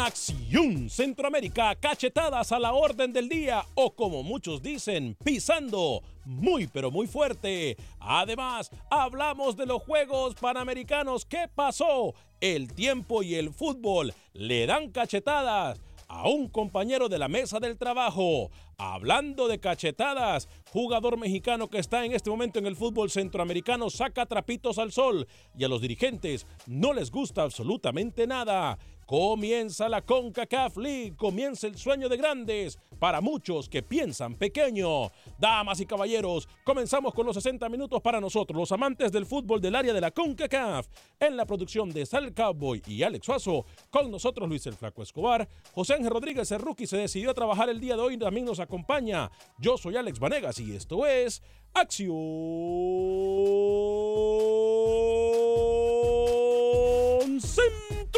[0.00, 6.90] Acción Centroamérica, cachetadas a la orden del día o como muchos dicen, pisando muy pero
[6.90, 7.76] muy fuerte.
[7.98, 11.26] Además, hablamos de los Juegos Panamericanos.
[11.26, 12.14] ¿Qué pasó?
[12.40, 15.78] El tiempo y el fútbol le dan cachetadas
[16.08, 18.50] a un compañero de la mesa del trabajo.
[18.78, 24.26] Hablando de cachetadas, jugador mexicano que está en este momento en el fútbol centroamericano saca
[24.26, 28.78] trapitos al sol y a los dirigentes no les gusta absolutamente nada.
[29.10, 35.10] Comienza la CONCACAF League, comienza el sueño de grandes para muchos que piensan pequeño.
[35.36, 39.74] Damas y caballeros, comenzamos con los 60 minutos para nosotros, los amantes del fútbol del
[39.74, 40.86] área de la CONCACAF.
[41.18, 45.48] En la producción de Sal Cowboy y Alex Suazo, con nosotros Luis el Flaco Escobar.
[45.72, 48.60] José Ángel Rodríguez, el rookie, se decidió a trabajar el día de hoy también nos
[48.60, 49.28] acompaña.
[49.58, 51.42] Yo soy Alex Vanegas y esto es
[51.74, 52.14] Acción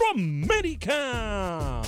[0.03, 1.83] Centroamérica.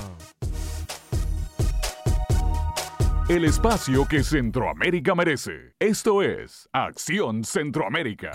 [3.28, 5.74] El espacio que Centroamérica merece.
[5.80, 8.32] Esto es Acción Centroamérica.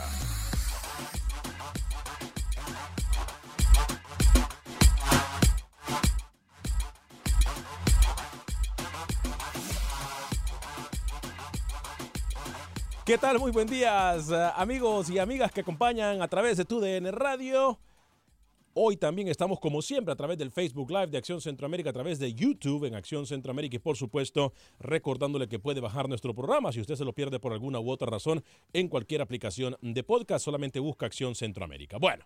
[13.05, 13.39] ¿Qué tal?
[13.39, 17.79] Muy buen días, eh, amigos y amigas que acompañan a través de TUDN Radio.
[18.81, 22.17] Hoy también estamos, como siempre, a través del Facebook Live de Acción Centroamérica, a través
[22.17, 26.79] de YouTube en Acción Centroamérica y, por supuesto, recordándole que puede bajar nuestro programa si
[26.79, 28.41] usted se lo pierde por alguna u otra razón
[28.71, 30.45] en cualquier aplicación de podcast.
[30.45, 31.97] Solamente busca Acción Centroamérica.
[31.97, 32.23] Bueno,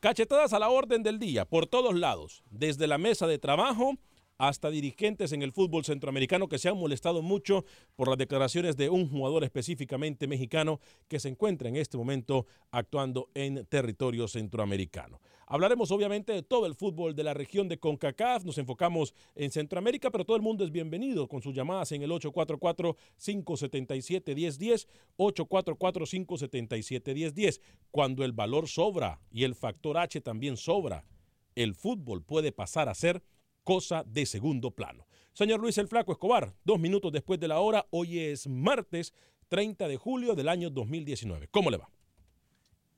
[0.00, 3.94] cachetadas a la orden del día, por todos lados, desde la mesa de trabajo
[4.38, 7.64] hasta dirigentes en el fútbol centroamericano que se han molestado mucho
[7.94, 13.30] por las declaraciones de un jugador específicamente mexicano que se encuentra en este momento actuando
[13.34, 15.20] en territorio centroamericano.
[15.48, 20.10] Hablaremos obviamente de todo el fútbol de la región de CONCACAF, nos enfocamos en Centroamérica,
[20.10, 27.60] pero todo el mundo es bienvenido con sus llamadas en el 844-577-1010, 844-577-1010.
[27.92, 31.06] Cuando el valor sobra y el factor H también sobra,
[31.54, 33.22] el fútbol puede pasar a ser
[33.66, 35.08] cosa de segundo plano.
[35.32, 39.12] Señor Luis el Flaco Escobar, dos minutos después de la hora, hoy es martes
[39.48, 41.48] 30 de julio del año 2019.
[41.48, 41.90] ¿Cómo le va?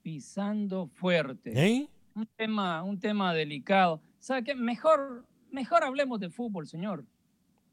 [0.03, 1.53] Pisando fuerte.
[1.57, 1.89] ¿Eh?
[2.15, 4.03] Un tema, un tema delicado.
[4.19, 4.55] ¿Sabe qué?
[4.55, 7.03] Mejor, mejor hablemos de fútbol, señor.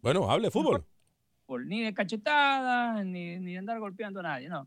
[0.01, 0.85] Bueno, hable de fútbol.
[1.45, 4.65] Fútbol, Ni de cachetadas, ni, ni de andar golpeando a nadie, no.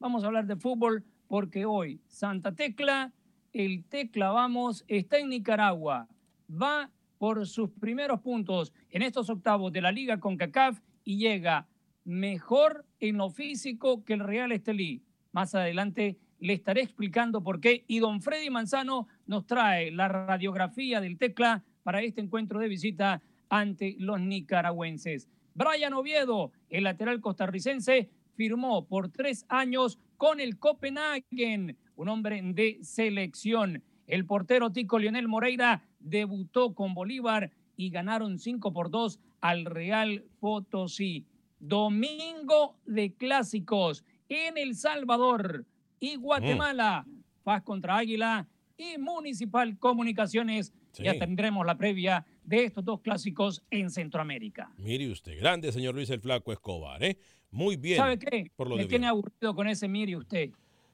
[0.00, 3.12] Vamos a hablar de fútbol porque hoy Santa Tecla,
[3.52, 6.08] el Tecla, vamos, está en Nicaragua.
[6.50, 6.90] Va
[7.22, 11.68] por sus primeros puntos en estos octavos de la Liga con CACAF y llega
[12.02, 15.04] mejor en lo físico que el Real Estelí.
[15.30, 17.84] Más adelante le estaré explicando por qué.
[17.86, 23.22] Y don Freddy Manzano nos trae la radiografía del Tecla para este encuentro de visita
[23.48, 25.28] ante los nicaragüenses.
[25.54, 32.80] Brian Oviedo, el lateral costarricense, firmó por tres años con el Copenhagen, un hombre de
[32.82, 33.84] selección.
[34.08, 40.24] El portero tico Lionel Moreira debutó con Bolívar y ganaron 5 por 2 al Real
[40.40, 41.26] Potosí.
[41.58, 45.64] Domingo de clásicos en El Salvador
[46.00, 47.06] y Guatemala.
[47.44, 50.72] Paz contra Águila y Municipal Comunicaciones.
[50.94, 54.72] Ya tendremos la previa de estos dos clásicos en Centroamérica.
[54.76, 57.16] Mire usted, grande señor Luis el Flaco Escobar, ¿eh?
[57.50, 57.98] Muy bien.
[57.98, 58.50] ¿Sabe qué?
[58.76, 60.50] Me tiene aburrido con ese mire usted.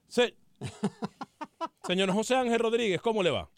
[1.87, 3.49] Señor José Ángel Rodríguez, ¿cómo le va?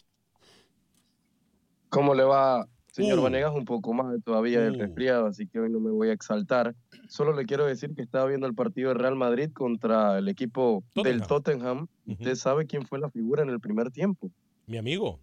[1.91, 3.23] ¿Cómo le va, señor Uh.
[3.23, 3.53] Vanegas?
[3.53, 4.79] Un poco más todavía del Uh.
[4.79, 6.73] resfriado, así que hoy no me voy a exaltar.
[7.09, 10.83] Solo le quiero decir que estaba viendo el partido de Real Madrid contra el equipo
[10.95, 11.87] del Tottenham.
[12.07, 14.31] ¿Usted sabe quién fue la figura en el primer tiempo?
[14.67, 15.19] Mi amigo.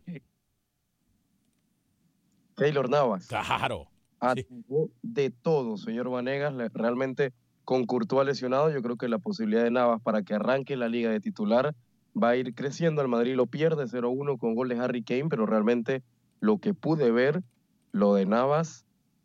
[2.56, 3.26] Keylor Navas.
[3.28, 3.86] Claro.
[4.20, 6.52] Atajó de todo, señor Vanegas.
[6.74, 7.32] Realmente
[7.64, 11.10] con Courtois lesionado, yo creo que la posibilidad de Navas para que arranque la liga
[11.10, 11.74] de titular
[12.20, 13.00] va a ir creciendo.
[13.00, 16.02] El Madrid lo pierde 0-1 con gol de Harry Kane, pero realmente
[16.40, 17.42] lo que pude ver,
[17.92, 18.84] lo de Navas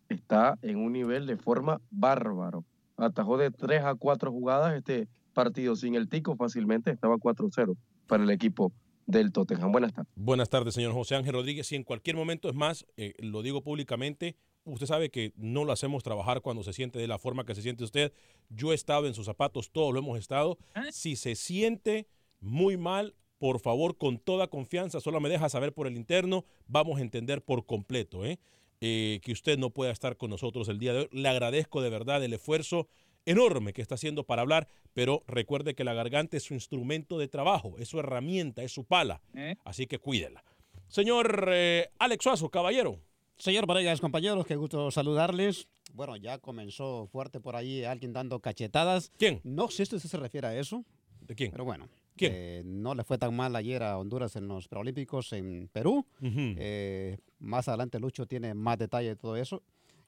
[0.09, 2.65] está en un nivel de forma bárbaro.
[2.97, 7.75] Atajó de 3 a 4 jugadas este partido sin el tico fácilmente, estaba 4-0
[8.07, 8.71] para el equipo
[9.05, 9.71] del Tottenham.
[9.71, 10.11] Buenas tardes.
[10.15, 11.67] Buenas tardes, señor José Ángel Rodríguez.
[11.67, 15.71] Si en cualquier momento, es más, eh, lo digo públicamente, usted sabe que no lo
[15.71, 18.13] hacemos trabajar cuando se siente de la forma que se siente usted.
[18.49, 20.57] Yo he estado en sus zapatos, todos lo hemos estado.
[20.91, 22.07] Si se siente
[22.39, 26.99] muy mal, por favor, con toda confianza, solo me deja saber por el interno, vamos
[26.99, 28.39] a entender por completo ¿eh?
[28.79, 31.09] Eh, que usted no pueda estar con nosotros el día de hoy.
[31.11, 32.87] Le agradezco de verdad el esfuerzo
[33.25, 37.27] enorme que está haciendo para hablar, pero recuerde que la garganta es su instrumento de
[37.27, 39.21] trabajo, es su herramienta, es su pala.
[39.33, 39.57] ¿Eh?
[39.65, 40.45] Así que cuídela.
[40.87, 43.01] Señor eh, Alex Suazo, caballero.
[43.35, 45.67] Señor Vanegas, compañeros, qué gusto saludarles.
[45.91, 49.11] Bueno, ya comenzó fuerte por ahí alguien dando cachetadas.
[49.17, 49.41] ¿Quién?
[49.43, 50.85] No sé si usted se refiere a eso.
[51.19, 51.51] ¿De quién?
[51.51, 51.89] Pero bueno.
[52.15, 52.31] ¿Quién?
[52.35, 56.05] eh, no le fue tan mal ayer a Honduras en los Preolímpicos en Perú.
[56.21, 59.63] Eh, más adelante Lucho tiene más detalle de todo eso.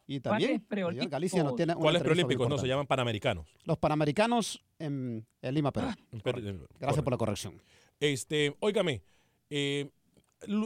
[0.07, 1.09] Y ¿Cuáles también señor?
[1.09, 2.47] Galicia nos tiene ¿Cuáles preolímpicos?
[2.47, 3.47] No, se llaman panamericanos.
[3.63, 5.87] Los Panamericanos en, en Lima, Perú.
[6.23, 7.59] Per- Gracias por la corrección.
[7.99, 9.01] Este, óigame,
[9.49, 9.89] eh,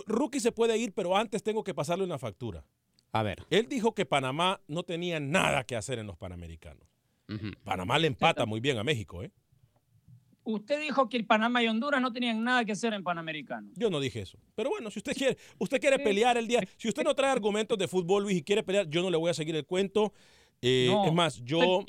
[0.07, 2.65] Rookie se puede ir, pero antes tengo que pasarle una factura.
[3.13, 3.45] A ver.
[3.49, 6.83] Él dijo que Panamá no tenía nada que hacer en los Panamericanos.
[7.63, 9.31] Panamá le empata muy bien a México, ¿eh?
[10.49, 13.71] Usted dijo que el Panamá y Honduras no tenían nada que hacer en Panamericanos.
[13.75, 14.37] Yo no dije eso.
[14.55, 17.77] Pero bueno, si usted quiere, usted quiere pelear el día, si usted no trae argumentos
[17.77, 20.11] de fútbol, Luis, y quiere pelear, yo no le voy a seguir el cuento.
[20.61, 21.85] Eh, No, es más, yo.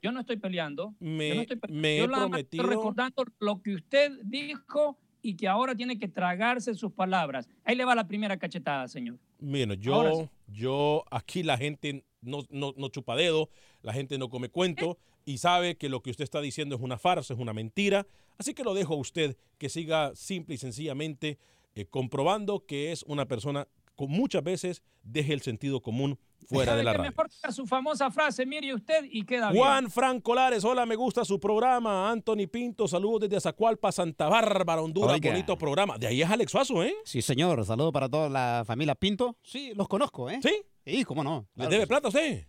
[0.00, 0.94] Yo no estoy peleando.
[1.00, 1.82] Me- Yo no estoy peleando.
[1.82, 5.74] me Yo he nada más estoy prometido- recordando lo que usted dijo y que ahora
[5.74, 7.48] tiene que tragarse sus palabras.
[7.64, 9.18] Ahí le va la primera cachetada, señor.
[9.40, 10.28] Bueno, Ahora yo, sí.
[10.60, 13.50] yo, aquí la gente no, no, no chupa dedo,
[13.82, 16.96] la gente no come cuento y sabe que lo que usted está diciendo es una
[16.98, 18.06] farsa, es una mentira.
[18.38, 21.38] Así que lo dejo a usted que siga simple y sencillamente
[21.74, 26.78] eh, comprobando que es una persona con muchas veces deje el sentido común fuera ¿Sabe
[26.78, 26.98] de la qué?
[26.98, 27.10] radio.
[27.10, 29.62] Mejor su famosa frase, mire usted y queda bien.
[29.64, 32.08] Juan Franco Lares, hola, me gusta su programa.
[32.10, 35.30] Anthony Pinto, saludos desde Azacualpa, Santa Bárbara, Honduras, Oiga.
[35.30, 35.98] bonito programa.
[35.98, 36.94] De ahí es Alex Suazo, ¿eh?
[37.04, 37.64] Sí, señor.
[37.66, 39.36] Saludo para toda la familia Pinto.
[39.42, 40.38] Sí, los conozco, ¿eh?
[40.42, 40.54] ¿Sí?
[40.86, 41.48] Sí, cómo no.
[41.54, 41.88] ¿Le Claro debe que sí.
[41.88, 42.46] plata a usted?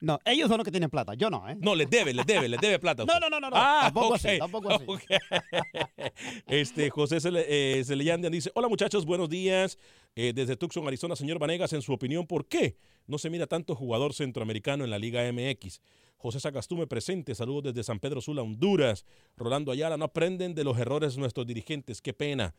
[0.00, 1.56] No, ellos son los que tienen plata, yo no, ¿eh?
[1.60, 3.04] No, les debe, les debe, les debe plata.
[3.04, 3.56] No, no, no, no, no.
[3.56, 4.84] Ah, Tampoco ok, así, tampoco así.
[6.46, 9.78] Este, José Cele, eh, Celeyandian dice, hola muchachos, buenos días.
[10.14, 12.76] Eh, desde Tucson, Arizona, señor Vanegas, en su opinión, ¿por qué
[13.06, 15.80] no se mira tanto jugador centroamericano en la Liga MX?
[16.16, 19.04] José Sagastume presente, saludos desde San Pedro Sula, Honduras.
[19.36, 22.54] Rolando Ayala, no aprenden de los errores de nuestros dirigentes, qué pena.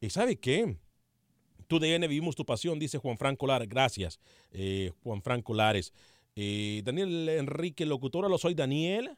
[0.00, 0.76] ¿Y sabe qué?
[1.68, 3.68] Tu DN vivimos tu pasión, dice Juan Franco Lares.
[3.68, 4.18] Gracias,
[4.50, 5.92] eh, Juan Franco Lares.
[6.34, 9.16] Eh, Daniel Enrique, locutora, lo soy Daniel.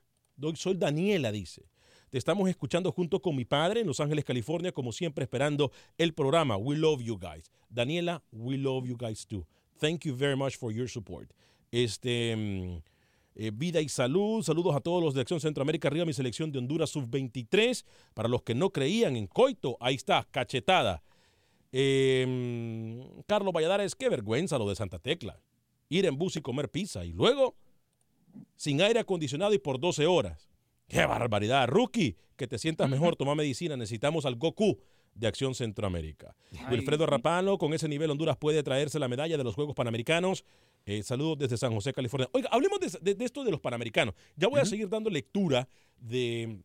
[0.54, 1.68] Soy Daniela, dice.
[2.10, 6.12] Te estamos escuchando junto con mi padre en Los Ángeles, California, como siempre esperando el
[6.12, 6.56] programa.
[6.56, 7.50] We love you guys.
[7.68, 9.46] Daniela, we love you guys too.
[9.80, 11.32] Thank you very much for your support.
[11.72, 12.82] Este, mm,
[13.36, 14.42] eh, vida y salud.
[14.42, 15.88] Saludos a todos los de Acción Centroamérica.
[15.88, 17.84] Arriba mi selección de Honduras sub-23.
[18.14, 21.02] Para los que no creían en Coito, ahí está, cachetada.
[21.72, 25.40] Eh, Carlos Valladares, qué vergüenza lo de Santa Tecla.
[25.88, 27.04] Ir en bus y comer pizza.
[27.04, 27.54] Y luego,
[28.56, 30.48] sin aire acondicionado y por 12 horas.
[30.88, 31.68] ¡Qué barbaridad!
[31.68, 33.76] Rookie, que te sientas mejor, toma medicina.
[33.76, 34.78] Necesitamos al Goku
[35.14, 36.34] de Acción Centroamérica.
[36.52, 37.06] Ay, Wilfredo.
[37.06, 40.44] Rapano, con ese nivel Honduras puede traerse la medalla de los Juegos Panamericanos.
[40.86, 42.28] Eh, saludos desde San José, California.
[42.32, 44.14] Oiga, hablemos de, de- de esto de los Panamericanos.
[44.36, 45.66] Ya voy a seguir dando lectura
[45.98, 46.58] de,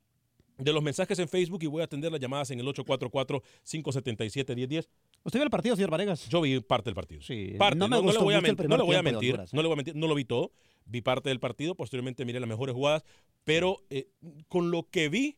[0.57, 4.87] de los mensajes en Facebook y voy a atender las llamadas en el 844-577-1010.
[5.23, 6.27] ¿Usted vio el partido, señor Varegas?
[6.29, 7.21] Yo vi parte del partido.
[7.21, 9.53] Sí, Parte, no me gustó voy a mentir, no le voy a mentir, Honduras.
[9.53, 10.51] no le voy a mentir, no lo vi todo,
[10.85, 13.03] vi parte del partido, posteriormente miré las mejores jugadas,
[13.43, 14.07] pero eh,
[14.47, 15.37] con lo que vi,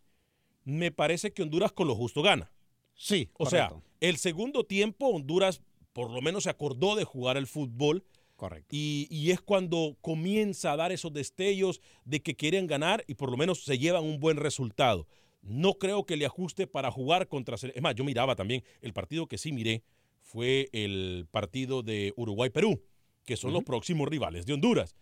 [0.64, 2.52] me parece que Honduras con lo justo gana.
[2.94, 5.62] Sí, O sea, el segundo tiempo Honduras
[5.94, 8.04] por lo menos se acordó de jugar el fútbol.
[8.36, 8.68] Correcto.
[8.72, 13.30] Y, y es cuando comienza a dar esos destellos de que quieren ganar y por
[13.30, 15.08] lo menos se llevan un buen resultado.
[15.42, 17.56] No creo que le ajuste para jugar contra...
[17.56, 19.84] Es más, yo miraba también, el partido que sí miré
[20.20, 22.82] fue el partido de Uruguay-Perú,
[23.26, 24.96] que son los próximos rivales de Honduras.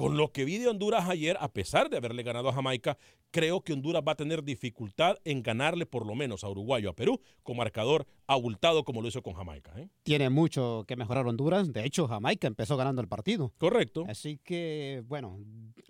[0.00, 2.96] Con lo que vi de Honduras ayer, a pesar de haberle ganado a Jamaica,
[3.30, 6.90] creo que Honduras va a tener dificultad en ganarle por lo menos a Uruguay o
[6.90, 9.72] a Perú con marcador abultado como lo hizo con Jamaica.
[9.76, 9.88] ¿eh?
[10.02, 11.72] Tiene mucho que mejorar Honduras.
[11.72, 13.52] De hecho, Jamaica empezó ganando el partido.
[13.58, 14.04] Correcto.
[14.08, 15.38] Así que, bueno,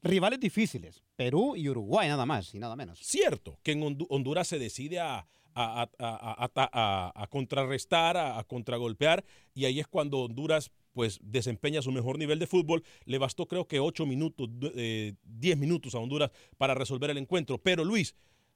[0.02, 1.02] rivales difíciles.
[1.16, 2.98] Perú y Uruguay nada más y nada menos.
[3.02, 8.16] Cierto que en Hondu- Honduras se decide a, a- a- a- a- a- a contrarrestar,
[8.16, 9.24] a, a contragolpear,
[9.54, 12.82] y ahí es cuando Honduras pues desempeña su mejor nivel de fútbol.
[13.04, 17.18] Le bastó creo que 8 minutos, du- eh, 10 minutos a Honduras para resolver el
[17.18, 17.58] encuentro.
[17.58, 18.14] Pero Luis,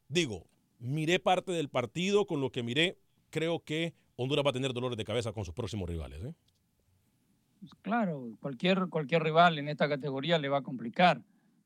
[0.09, 0.47] digo,
[0.79, 2.99] miré parte del partido, con lo que miré,
[3.31, 6.23] creo que Honduras va a tener dolores de cabeza con sus próximos rivales.
[6.25, 6.35] ¿eh?
[7.83, 11.23] Claro, cualquier, cualquier rival en esta categoría le va a complicar.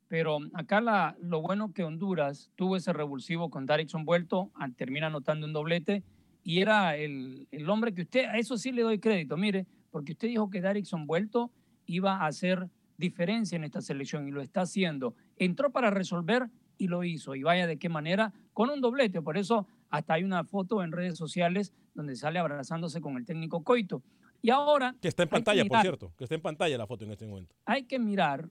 [0.06, 5.46] Pero acá lo bueno que Honduras tuvo ese revulsivo con Darickson vuelto, a- termina anotando
[5.46, 6.02] un doblete,
[6.44, 10.12] y era el, el hombre que usted, a eso sí le doy crédito, mire, porque
[10.12, 11.50] usted dijo que Darickson vuelto
[11.86, 15.14] iba a hacer diferencia en esta selección y lo está haciendo.
[15.36, 17.34] Entró para resolver y lo hizo.
[17.34, 19.22] Y vaya de qué manera, con un doblete.
[19.22, 23.62] Por eso hasta hay una foto en redes sociales donde sale abrazándose con el técnico
[23.64, 24.02] Coito.
[24.42, 24.94] Y ahora...
[25.00, 27.54] Que está en pantalla, por cierto, que está en pantalla la foto en este momento.
[27.64, 28.48] hay que mirar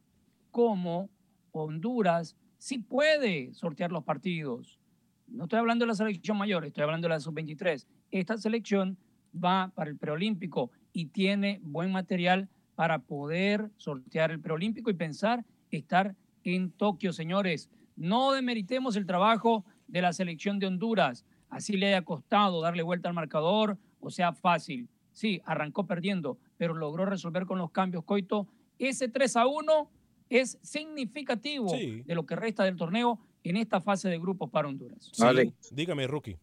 [0.52, 1.10] cómo
[1.52, 4.80] Honduras sí puede sortear los partidos.
[5.28, 7.86] No estoy hablando de la selección mayor, estoy hablando de la sub-23.
[8.12, 8.98] Esta selección
[9.34, 15.46] va para el preolímpico y tiene buen material para poder sortear el preolímpico y pensar
[15.70, 17.70] estar en Tokio, señores.
[17.96, 21.24] No demeritemos el trabajo de la selección de Honduras.
[21.52, 24.88] Así le haya costado darle vuelta al marcador o sea fácil.
[25.12, 28.04] Sí, arrancó perdiendo, pero logró resolver con los cambios.
[28.04, 28.48] Coito,
[28.80, 29.92] ese 3 a 1
[30.32, 32.02] es significativo Sí.
[32.08, 35.12] de lo que resta del torneo en esta fase de grupos para Honduras.
[35.14, 35.76] Sí, Alex.
[35.76, 36.38] dígame, Rookie.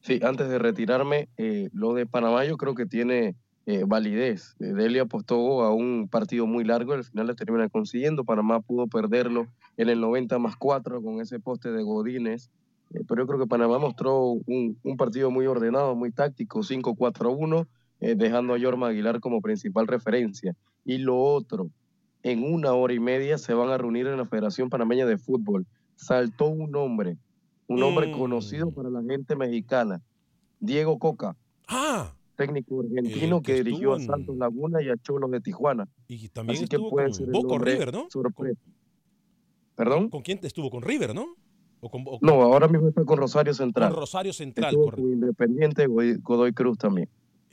[0.00, 3.34] Sí, antes de retirarme, eh, lo de Panamá yo creo que tiene
[3.66, 4.56] eh, validez.
[4.60, 8.24] Eh, Delhi apostó a un partido muy largo, al final le termina consiguiendo.
[8.24, 12.50] Panamá pudo perderlo en el 90 más 4 con ese poste de Godínez.
[12.92, 17.66] Eh, pero yo creo que Panamá mostró un, un partido muy ordenado, muy táctico, 5-4-1,
[18.00, 20.56] eh, dejando a Yorma Aguilar como principal referencia.
[20.84, 21.70] Y lo otro,
[22.22, 25.66] en una hora y media se van a reunir en la Federación Panameña de Fútbol.
[25.96, 27.16] Saltó un hombre,
[27.68, 28.18] un hombre Mm.
[28.18, 30.00] conocido para la gente mexicana,
[30.58, 31.36] Diego Coca,
[31.68, 32.12] Ah,
[32.46, 35.88] técnico argentino El que que, dirigió a Santos Laguna y a Cholos de Tijuana.
[36.08, 38.06] y también Así que puede con ser Boca River, ¿no?
[38.10, 38.60] sorpresa.
[39.76, 40.10] ¿Perdón?
[40.10, 40.70] ¿Con quién estuvo?
[40.70, 41.34] ¿Con River, no?
[41.80, 43.94] O con, o con- No, ahora mismo está con Rosario con Central.
[43.94, 45.02] Rosario Central, Estuvo correcto.
[45.02, 47.08] con Independiente Godoy, Cruz también.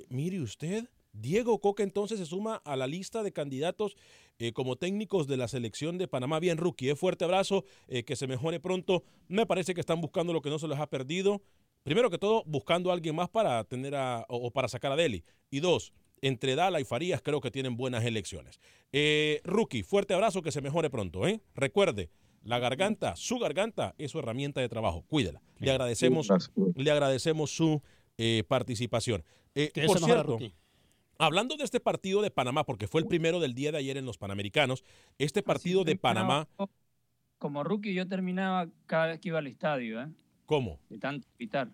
[0.10, 3.96] Mire usted, Diego Coca entonces se suma a la lista de candidatos
[4.39, 6.39] eh, como técnicos de la selección de Panamá.
[6.39, 9.03] Bien, rookie, eh, fuerte abrazo, eh, que se mejore pronto.
[9.27, 11.41] Me parece que están buscando lo que no se les ha perdido.
[11.88, 14.98] Primero que todo, buscando a alguien más para tener a, o, o para sacar a
[14.98, 15.24] Deli.
[15.50, 18.60] Y dos, entre Dala y Farías creo que tienen buenas elecciones.
[18.91, 21.25] Eh, rookie, fuerte abrazo, que se mejore pronto.
[21.25, 21.39] ¿eh?
[21.56, 22.10] Recuerde,
[22.44, 25.06] la garganta, su garganta es su herramienta de trabajo.
[25.08, 25.41] Cuídela.
[25.60, 26.27] Le agradecemos,
[26.75, 27.82] le agradecemos su
[28.17, 29.24] eh, participación.
[29.56, 30.39] Eh, Que por cierto.
[31.20, 34.06] Hablando de este partido de Panamá, porque fue el primero del día de ayer en
[34.06, 34.84] los Panamericanos,
[35.20, 36.50] este partido de Panamá,
[37.38, 40.08] Como rookie yo terminaba cada vez que iba al estadio, ¿eh?
[40.48, 40.80] ¿Cómo?
[40.89, 41.70] de tanto gritar.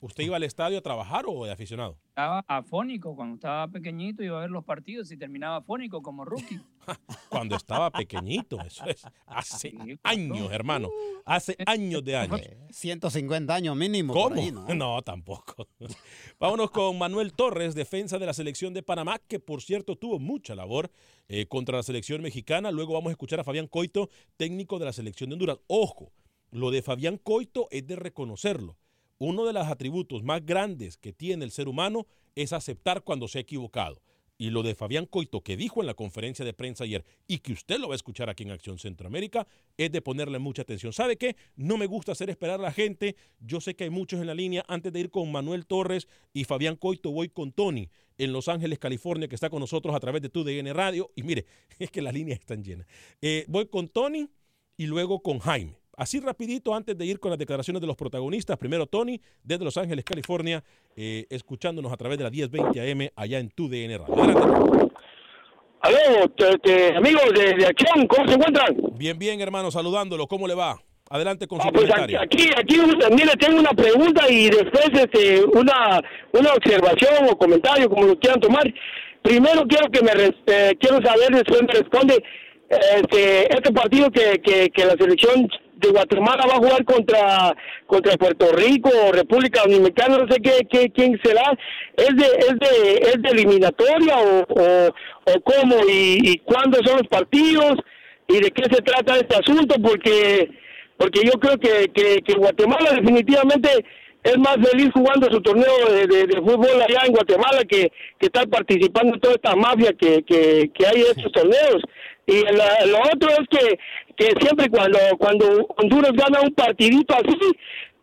[0.00, 1.96] ¿Usted iba al estadio a trabajar o de aficionado?
[2.10, 6.60] Estaba afónico cuando estaba pequeñito, iba a ver los partidos y terminaba afónico como rookie.
[7.30, 10.90] Cuando estaba pequeñito, eso es hace años, hermano,
[11.24, 12.40] hace años de años.
[12.42, 14.12] Eh, 150 años mínimo.
[14.12, 14.42] por ¿Cómo?
[14.42, 14.66] ahí, ¿no?
[14.74, 15.00] ¿no?
[15.00, 15.66] tampoco.
[16.38, 20.54] Vámonos con Manuel Torres, defensa de la selección de Panamá, que por cierto tuvo mucha
[20.54, 20.90] labor
[21.28, 22.70] eh, contra la selección mexicana.
[22.70, 25.58] Luego vamos a escuchar a Fabián Coito, técnico de la selección de Honduras.
[25.66, 26.12] Ojo,
[26.54, 28.78] lo de Fabián Coito es de reconocerlo.
[29.18, 32.06] Uno de los atributos más grandes que tiene el ser humano
[32.36, 34.00] es aceptar cuando se ha equivocado.
[34.36, 37.52] y lo de Fabián Coito que dijo en la conferencia de prensa ayer y que
[37.52, 39.46] usted lo va a escuchar aquí en Acción Centroamérica
[39.76, 40.92] es de ponerle mucha atención.
[40.92, 41.36] ¿Sabe qué?
[41.56, 43.16] No me gusta hacer esperar a la gente.
[43.40, 44.64] Yo sé que hay muchos en la línea.
[44.68, 48.78] Antes de ir con Manuel Torres y Fabián Coito, voy con Tony en Los Ángeles,
[48.78, 51.10] California, que está con nosotros a través de tu DN Radio.
[51.16, 51.46] Y mire,
[51.80, 52.86] es que las líneas están llenas.
[53.22, 54.28] Eh, voy con Tony
[54.76, 55.83] y luego con Jaime.
[55.96, 59.76] Así rapidito, antes de ir con las declaraciones de los protagonistas, primero Tony, desde Los
[59.76, 60.62] Ángeles, California,
[60.96, 64.14] eh, escuchándonos a través de la 1020 AM allá en tu DN Radio.
[64.22, 64.94] Adelante.
[65.80, 68.74] Aló, te- te- amigos de, de Acción, ¿cómo se encuentran?
[68.96, 70.26] Bien, bien, hermano, saludándolo.
[70.26, 70.80] ¿Cómo le va?
[71.10, 72.20] Adelante con su Ah, pues aquí, comentario.
[72.22, 72.76] aquí, aquí,
[73.14, 76.00] mire, tengo una pregunta y después este, una,
[76.32, 78.64] una observación o comentario, como lo quieran tomar.
[79.22, 80.10] Primero quiero que me
[80.46, 82.24] eh, quiero saber, después me responde,
[82.70, 85.46] este, este partido que, que, que la selección
[85.76, 87.54] de Guatemala va a jugar contra
[87.86, 91.56] contra Puerto Rico República Dominicana, no sé qué, qué quién será,
[91.96, 94.94] es de es de es de eliminatoria o, o,
[95.42, 97.74] cómo y, cuándo son los partidos
[98.28, 100.48] y de qué se trata este asunto porque
[100.96, 103.68] porque yo creo que, que, Guatemala definitivamente
[104.22, 108.26] es más feliz jugando su torneo de, de- de fútbol allá en Guatemala que, que
[108.26, 111.82] estar participando en toda esta mafia que, que, que hay en estos torneos.
[112.26, 113.78] Y la- lo otro es que,
[114.16, 117.38] que siempre cuando, cuando Honduras gana un partidito así,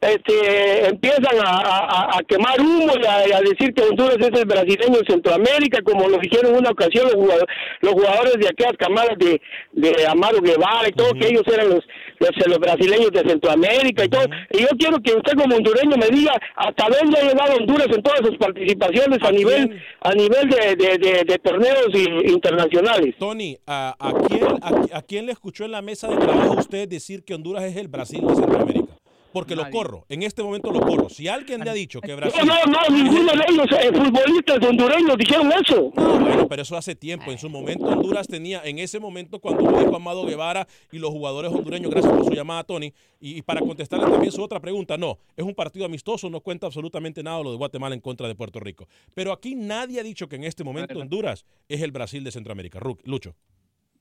[0.02, 4.98] este, empiezan a, a- a quemar humo y a, decir que Honduras es el brasileño
[4.98, 9.16] en Centroamérica, como lo dijeron en una ocasión los jugadores, los jugadores de aquellas camadas
[9.20, 9.40] de,
[9.74, 11.86] de Amaro Guevara y todo, que ellos eran los,
[12.22, 14.26] los, los brasileños de Centroamérica y todo.
[14.52, 18.02] Y yo quiero que usted como hondureño me diga hasta dónde ha llegado Honduras en
[18.04, 21.88] todas sus participaciones a nivel a nivel de, de, de- de torneos
[22.26, 23.16] internacionales.
[23.20, 26.88] Tony, ¿a, a quién, a, a quién le escuchó en la mesa de trabajo usted
[26.88, 28.94] decir que Honduras es el Brasil de Centroamérica?
[29.34, 31.10] Porque lo corro, en este momento lo corro.
[31.10, 32.42] Si alguien le ha dicho que Brasil...
[32.46, 35.92] No, no, no, ninguno de ellos, eh, futbolistas hondureños, dijeron eso.
[35.96, 37.32] No, bueno, pero eso hace tiempo.
[37.32, 41.12] En su momento Honduras tenía, en ese momento cuando lo dijo Amado Guevara y los
[41.12, 42.94] jugadores hondureños, gracias por su llamada, Tony.
[43.20, 46.68] Y, y para contestarle también su otra pregunta, no, es un partido amistoso, no cuenta
[46.68, 48.88] absolutamente nada lo de Guatemala en contra de Puerto Rico.
[49.14, 52.80] Pero aquí nadie ha dicho que en este momento Honduras es el Brasil de Centroamérica.
[52.80, 53.34] Ru- Lucho.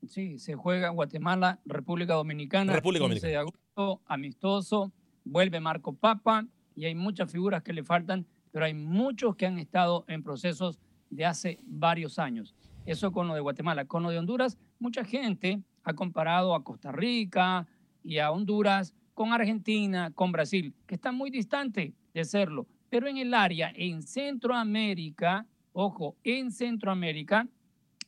[0.09, 2.73] Sí, se juega en Guatemala, República Dominicana.
[2.73, 4.93] República 15 de agosto, amistoso,
[5.25, 9.59] vuelve Marco Papa y hay muchas figuras que le faltan, pero hay muchos que han
[9.59, 10.81] estado en procesos
[11.11, 12.55] de hace varios años.
[12.87, 13.85] Eso con lo de Guatemala.
[13.85, 17.67] Con lo de Honduras, mucha gente ha comparado a Costa Rica
[18.03, 22.67] y a Honduras con Argentina, con Brasil, que están muy distantes de serlo.
[22.89, 27.47] Pero en el área, en Centroamérica, ojo, en Centroamérica,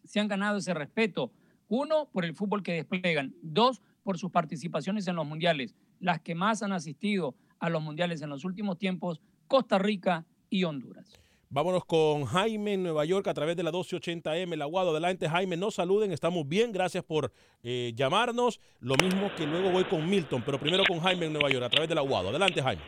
[0.05, 1.31] se han ganado ese respeto.
[1.69, 3.35] Uno, por el fútbol que desplegan.
[3.43, 5.75] Dos, por sus participaciones en los mundiales.
[6.03, 10.65] Las que más han asistido a los mundiales en los últimos tiempos, Costa Rica y
[10.65, 11.07] Honduras.
[11.49, 14.91] Vámonos con Jaime en Nueva York a través de la 1280M, el Aguado.
[14.91, 17.31] Adelante, Jaime, nos saluden, estamos bien, gracias por
[17.63, 18.59] eh, llamarnos.
[18.81, 21.69] Lo mismo que luego voy con Milton, pero primero con Jaime en Nueva York a
[21.71, 22.31] través del Aguado.
[22.31, 22.83] Adelante, Jaime.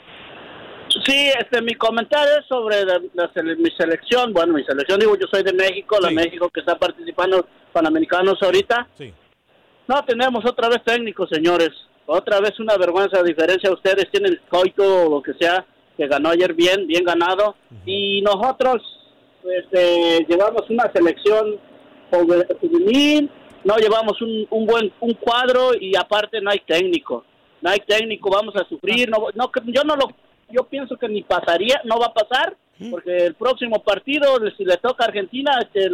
[1.05, 4.33] Sí, este, mi comentario es sobre la- la sele- mi selección.
[4.33, 8.89] Bueno, mi selección, digo, yo soy de México, la México que está participando Panamericanos ahorita.
[8.97, 9.13] Sí.
[9.89, 11.71] No tenemos otra vez técnicos, señores.
[12.07, 15.65] Otra vez una vergüenza, a diferencia de ustedes, tienen coito o lo que sea,
[15.97, 17.55] que ganó ayer bien, bien ganado.
[17.87, 18.83] Y nosotros,
[19.45, 21.59] este, llevamos una selección
[22.11, 23.31] juve- juvenil,
[23.65, 27.25] no llevamos un, un buen un cuadro y aparte no hay técnico.
[27.63, 29.09] No hay técnico, vamos a sufrir.
[29.09, 30.09] No, no, yo no lo,
[30.51, 32.57] yo pienso que ni pasaría, no va a pasar,
[32.91, 35.89] porque el próximo partido, si le toca a Argentina, este,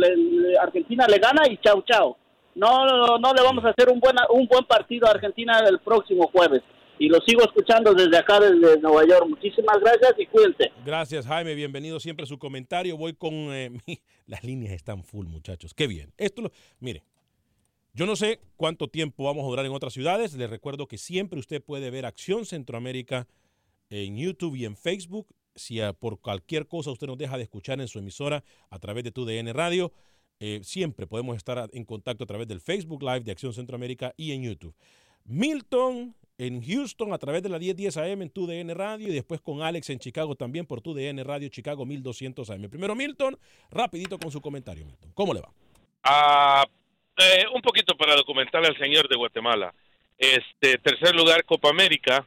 [0.61, 2.17] Argentina le gana y chau chau.
[2.55, 5.79] No, no, no le vamos a hacer un buen, un buen partido a Argentina el
[5.81, 6.63] próximo jueves.
[6.99, 9.27] Y lo sigo escuchando desde acá, desde Nueva York.
[9.29, 10.71] Muchísimas gracias y cuídense.
[10.85, 11.55] Gracias, Jaime.
[11.55, 12.97] Bienvenido siempre a su comentario.
[12.99, 13.33] Voy con.
[13.55, 15.73] eh, mi- las líneas están full, muchachos.
[15.73, 16.13] Qué bien.
[16.19, 16.53] Esto lo.
[16.79, 17.03] Mire,
[17.95, 20.35] yo no sé cuánto tiempo vamos a durar en otras ciudades.
[20.35, 23.27] Les recuerdo que siempre usted puede ver Acción Centroamérica
[23.89, 25.27] en YouTube y en Facebook.
[25.55, 29.11] Si por cualquier cosa usted nos deja de escuchar en su emisora a través de
[29.11, 29.91] tu DN Radio,
[30.41, 34.33] eh, siempre podemos estar en contacto a través del Facebook Live de Acción Centroamérica y
[34.33, 34.75] en YouTube.
[35.25, 39.43] Milton en Houston a través de la 1010 AM en tu DN Radio y después
[39.43, 42.71] con Alex en Chicago también por tu DN Radio Chicago 1200 AM.
[42.71, 43.39] Primero Milton,
[43.71, 45.13] rapidito con su comentario, Milton.
[45.13, 45.53] ¿Cómo le va?
[46.03, 46.67] Ah,
[47.19, 49.75] eh, un poquito para documentar al señor de Guatemala.
[50.17, 52.27] Este, tercer lugar Copa América,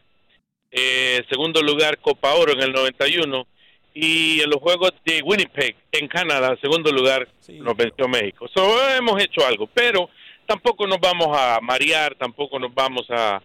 [0.69, 3.47] eh, segundo lugar Copa Oro en el 91
[3.93, 8.47] y en los Juegos de Winnipeg en Canadá, segundo lugar nos venció México.
[8.53, 10.09] So, hemos hecho algo, pero
[10.45, 13.41] tampoco nos vamos a marear, tampoco nos vamos a,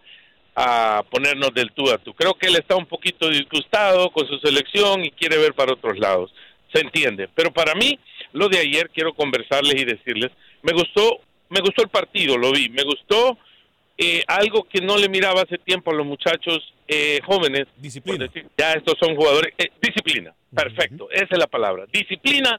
[0.55, 2.13] a ponernos del tú a tú.
[2.13, 5.97] Creo que él está un poquito disgustado con su selección y quiere ver para otros
[5.99, 6.33] lados.
[6.73, 7.29] Se entiende.
[7.33, 7.99] Pero para mí,
[8.33, 10.31] lo de ayer, quiero conversarles y decirles,
[10.61, 13.37] me gustó, me gustó el partido, lo vi, me gustó
[14.01, 17.67] eh, algo que no le miraba hace tiempo a los muchachos eh, jóvenes.
[17.75, 18.25] Disciplina.
[18.25, 19.53] Por decir, ya estos son jugadores.
[19.57, 21.85] eh, disciplina, perfecto, esa es la palabra.
[21.91, 22.57] Disciplina,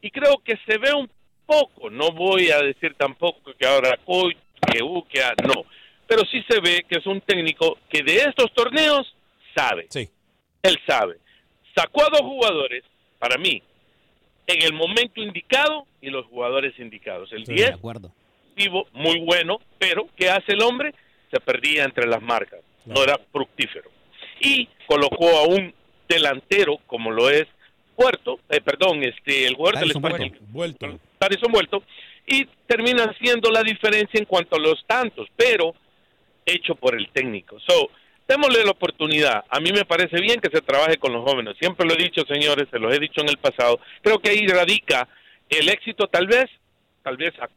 [0.00, 1.10] y creo que se ve un
[1.44, 4.34] poco, no voy a decir tampoco que ahora hoy,
[4.66, 5.66] que uh, que ah, no,
[6.06, 9.14] pero sí se ve que es un técnico que de estos torneos
[9.54, 9.88] sabe.
[9.90, 10.08] Sí.
[10.62, 11.18] Él sabe.
[11.76, 12.82] Sacó a dos jugadores,
[13.18, 13.62] para mí,
[14.46, 17.30] en el momento indicado y los jugadores indicados.
[17.32, 18.10] El 10 acuerdo.
[18.92, 20.94] Muy bueno, pero ¿qué hace el hombre?
[21.30, 23.90] Se perdía entre las marcas, no era fructífero.
[24.40, 25.74] Y colocó a un
[26.08, 27.46] delantero como lo es
[27.94, 30.86] Puerto, eh, perdón, este, el jugador del Tyson Español, Vuelto.
[30.86, 31.04] Vuelto.
[31.18, 31.82] Tyson Vuelto,
[32.26, 35.74] y termina haciendo la diferencia en cuanto a los tantos, pero
[36.46, 37.58] hecho por el técnico.
[37.60, 37.90] So,
[38.26, 39.44] démosle la oportunidad.
[39.48, 41.56] A mí me parece bien que se trabaje con los jóvenes.
[41.58, 43.80] Siempre lo he dicho, señores, se los he dicho en el pasado.
[44.02, 45.08] Creo que ahí radica
[45.48, 46.46] el éxito, tal vez,
[47.02, 47.48] tal vez a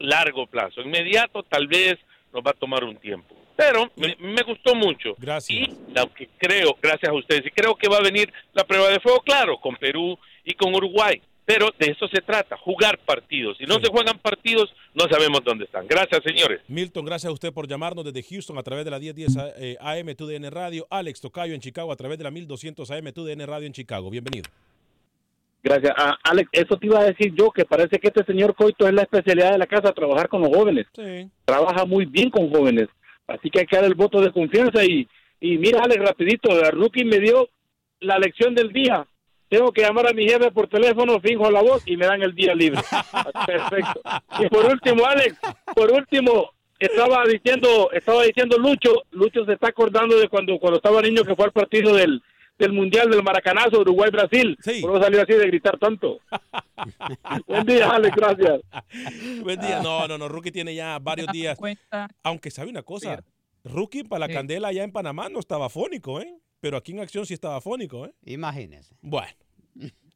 [0.00, 0.80] largo plazo.
[0.80, 1.96] Inmediato, tal vez
[2.32, 3.36] nos va a tomar un tiempo.
[3.56, 5.14] Pero me, me gustó mucho.
[5.18, 5.68] Gracias.
[5.68, 9.00] Y aunque creo, gracias a ustedes, y creo que va a venir la prueba de
[9.00, 11.20] fuego, claro, con Perú y con Uruguay.
[11.44, 13.58] Pero de eso se trata, jugar partidos.
[13.58, 15.84] Si no se juegan partidos, no sabemos dónde están.
[15.88, 16.60] Gracias, señores.
[16.68, 20.14] Milton, gracias a usted por llamarnos desde Houston a través de la 1010 eh, AM
[20.14, 20.86] TUDN Radio.
[20.90, 24.10] Alex Tocayo en Chicago a través de la 1200 AM TUDN Radio en Chicago.
[24.10, 24.48] Bienvenido.
[25.62, 25.92] Gracias.
[25.96, 28.94] Ah, Alex, eso te iba a decir yo, que parece que este señor Coito es
[28.94, 30.86] la especialidad de la casa, trabajar con los jóvenes.
[30.94, 31.28] Sí.
[31.44, 32.88] Trabaja muy bien con jóvenes.
[33.26, 34.84] Así que hay que dar el voto de confianza.
[34.84, 35.06] Y,
[35.40, 37.48] y mira, Alex, rapidito, rookie me dio
[38.00, 39.06] la lección del día.
[39.48, 42.34] Tengo que llamar a mi jefe por teléfono, finjo la voz y me dan el
[42.34, 42.80] día libre.
[43.46, 44.00] Perfecto.
[44.38, 45.38] Y por último, Alex,
[45.74, 51.02] por último, estaba diciendo, estaba diciendo Lucho, Lucho se está acordando de cuando, cuando estaba
[51.02, 52.22] niño que fue al partido del,
[52.60, 54.56] del Mundial del Maracanazo, Uruguay-Brasil.
[54.80, 56.18] Por eso salió así de gritar tanto.
[57.46, 58.60] Buen día, Alex, gracias.
[59.42, 59.80] Buen día.
[59.82, 60.28] No, no, no.
[60.28, 61.58] Rookie tiene ya varios días.
[62.22, 63.22] Aunque sabe una cosa.
[63.64, 64.32] Rookie para la Sí.
[64.34, 66.34] candela allá en Panamá no estaba fónico, ¿eh?
[66.60, 68.12] Pero aquí en acción sí estaba fónico, ¿eh?
[68.24, 68.94] Imagínese.
[69.02, 69.28] Bueno,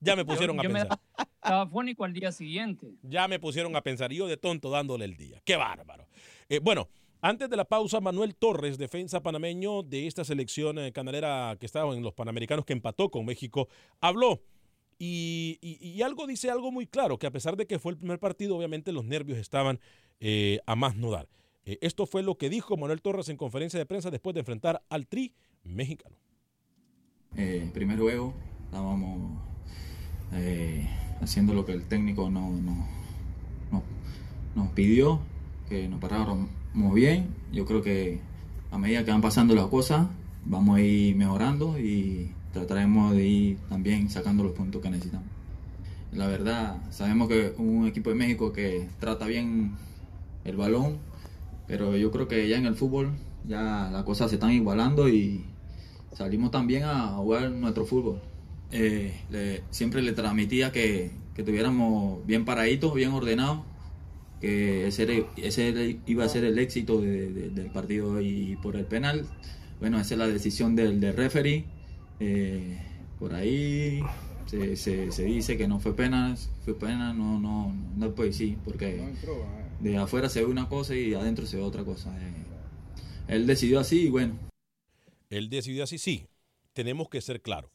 [0.00, 0.98] ya me pusieron Yo- a yo me pensar.
[1.42, 2.86] Estaba fónico al día siguiente.
[3.02, 4.12] Ya me pusieron a pensar.
[4.12, 5.40] Y yo de tonto dándole el día.
[5.44, 6.06] ¡Qué bárbaro!
[6.48, 6.88] Eh, bueno,
[7.24, 11.94] antes de la pausa, Manuel Torres, defensa panameño de esta selección eh, canalera que estaba
[11.94, 13.66] en los Panamericanos que empató con México,
[14.02, 14.42] habló.
[14.98, 18.56] Y, algo dice algo muy claro, que a pesar de que fue el primer partido,
[18.56, 19.80] obviamente los nervios estaban
[20.20, 21.26] eh, a más no dar.
[21.64, 24.82] Eh, esto fue lo que dijo Manuel Torres en conferencia de prensa después de enfrentar
[24.90, 25.32] al Tri
[25.62, 26.14] mexicano.
[27.36, 28.34] Eh, primer juego
[28.66, 29.40] estábamos
[31.22, 32.50] haciendo lo que el técnico no-
[34.54, 35.20] nos pidió,
[35.68, 36.48] que nos paráramos
[36.94, 37.28] bien.
[37.52, 38.20] Yo creo que
[38.70, 40.06] a medida que van pasando las cosas,
[40.44, 45.28] vamos a ir mejorando y trataremos de ir también sacando los puntos que necesitamos.
[46.12, 49.72] La verdad, sabemos que un equipo de México que trata bien
[50.44, 50.98] el balón,
[51.66, 53.10] pero yo creo que ya en el fútbol
[53.46, 55.44] ya las cosas se están igualando y
[56.12, 58.20] salimos también a jugar nuestro fútbol.
[58.70, 63.60] Eh, siempre le transmitía que, que tuviéramos bien paraditos, bien ordenados,
[64.40, 68.76] que ese, era- ese iba a ser el éxito de- de- del partido y por
[68.76, 69.26] el penal,
[69.80, 71.64] bueno, esa es la decisión del, del referee.
[72.20, 72.78] Eh,
[73.18, 74.00] por ahí
[74.46, 78.56] se, se- se dice que no fue pena, fue pena, no, no, no pues sí,
[78.64, 78.98] porque
[79.80, 82.10] de afuera se ve una cosa y adentro se ve otra cosa.
[82.20, 82.32] Eh,
[83.28, 84.34] él decidió así y bueno,
[85.30, 86.26] Él decidió así, sí,
[86.74, 87.70] tenemos que ser claros.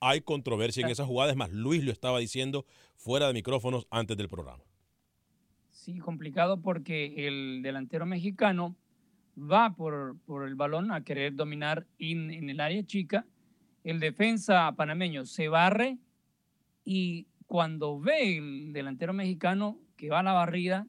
[0.00, 2.64] Hay controversia en esa jugada, es más, Luis lo estaba diciendo
[2.96, 4.62] fuera de micrófonos antes del programa.
[5.84, 8.74] Sí, complicado porque el delantero mexicano
[9.36, 13.26] va por, por el balón a querer dominar en, en el área chica.
[13.82, 15.98] El defensa panameño se barre
[16.86, 20.86] y cuando ve el delantero mexicano que va a la barrida,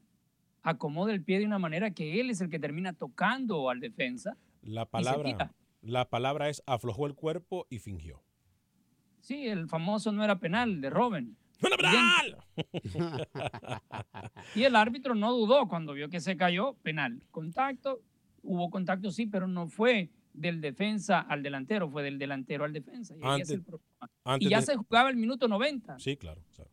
[0.62, 4.38] acomoda el pie de una manera que él es el que termina tocando al defensa.
[4.62, 8.22] La palabra, la palabra es aflojó el cuerpo y fingió.
[9.20, 11.36] Sí, el famoso no era penal de Robin.
[11.60, 12.36] ¡No era penal!
[14.54, 17.22] Y el árbitro no dudó cuando vio que se cayó, penal.
[17.30, 18.00] Contacto,
[18.42, 23.14] hubo contacto sí, pero no fue del defensa al delantero, fue del delantero al defensa.
[23.16, 24.10] Y, ahí es Antes- el problema.
[24.24, 25.98] antes y ya de- se jugaba el minuto 90.
[25.98, 26.42] Sí, claro.
[26.54, 26.70] claro.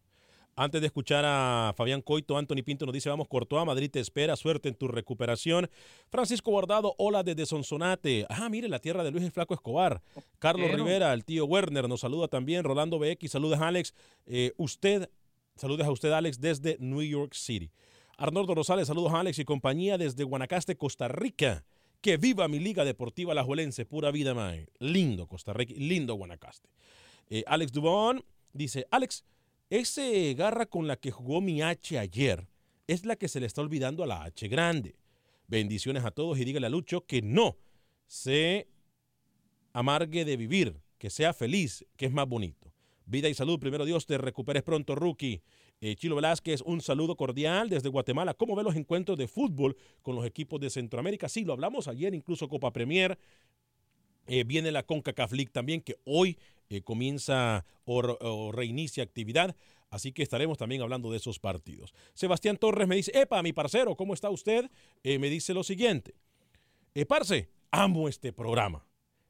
[0.56, 4.36] Antes de escuchar a Fabián Coito, Anthony Pinto nos dice, vamos Courtois, Madrid te espera,
[4.36, 5.68] suerte en tu recuperación.
[6.12, 8.28] Francisco Guardado, hola desde Sonsonate.
[8.30, 10.04] Ah, mire, la tierra de Luis el Flaco Escobar.
[10.38, 12.64] Carlos Pero- Rivera, el tío Werner, nos saluda también.
[12.64, 13.96] Rolando BX, saludos a Alex.
[14.28, 15.10] Eh, usted,
[15.56, 17.72] saludos a usted Alex desde New York City.
[18.18, 21.66] Arnoldo Rosales, saludos a Alex y compañía desde Guanacaste, Costa Rica.
[22.00, 24.70] Que viva mi Liga Deportiva Alajuelense, pura vida, man.
[24.78, 26.70] Lindo Costa Rica, lindo Guanacaste.
[27.32, 29.24] Eh, Alex Dubón dice, Alex,
[29.74, 32.48] Ese garra con la que jugó mi H ayer
[32.86, 34.96] es la que se le está olvidando a la H grande.
[35.48, 37.58] Bendiciones a todos y dígale a Lucho que no
[38.06, 38.68] se
[39.72, 42.72] amargue de vivir, que sea feliz, que es más bonito.
[43.08, 45.42] Vida y salud, primero Dios, te recuperes pronto, rookie.
[45.82, 48.36] Eh, Chilo Velázquez, un saludo cordial desde Guatemala.
[48.36, 51.28] ¿Cómo ve los encuentros de fútbol con los equipos de Centroamérica?
[51.28, 53.18] Sí, lo hablamos ayer, incluso Copa Premier.
[54.28, 56.38] Eh, viene la CONCACAF League también, que hoy
[56.70, 59.56] eh, comienza o, o, reinicia actividad.
[59.90, 61.94] Así que estaremos también hablando de esos partidos.
[62.14, 64.70] Sebastián Torres me dice, epa, mi parcero, ¿cómo está usted?
[65.04, 66.16] me dice lo siguiente.
[67.08, 68.88] parce, amo este programa.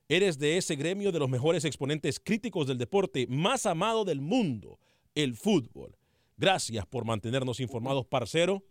[0.08, 4.80] Eres de ese gremio de los mejores exponentes críticos del deporte más amado del mundo,
[5.16, 5.98] el fútbol.
[6.38, 8.64] Gracias por mantenernos informados, parcero.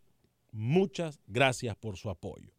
[0.50, 2.52] Muchas gracias por su apoyo.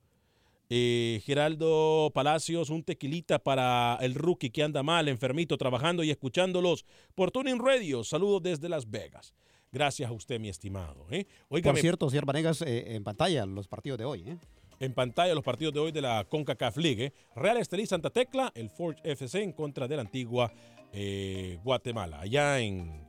[0.70, 6.86] Eh, Geraldo Palacios, un tequilita para el rookie que anda mal, enfermito, trabajando y escuchándolos
[7.16, 8.04] por Tuning Radio.
[8.04, 9.34] Saludos desde Las Vegas.
[9.72, 11.06] Gracias a usted, mi estimado.
[11.10, 11.26] ¿eh?
[11.50, 14.38] por cierto, señor Vanegas, eh, en pantalla los partidos de hoy.
[14.80, 17.06] En pantalla los partidos de hoy de la CONCACAF League.
[17.06, 17.14] ¿eh?
[17.36, 20.52] Real Estelí Santa Tecla, el Forge FC en contra de la antigua
[21.64, 22.20] Guatemala.
[22.20, 23.04] Allá en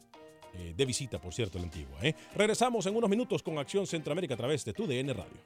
[0.75, 1.99] de visita, por cierto, la antigua.
[2.03, 2.15] ¿eh?
[2.35, 5.37] Regresamos en unos minutos con Acción Centroamérica a través de tu DN Radio.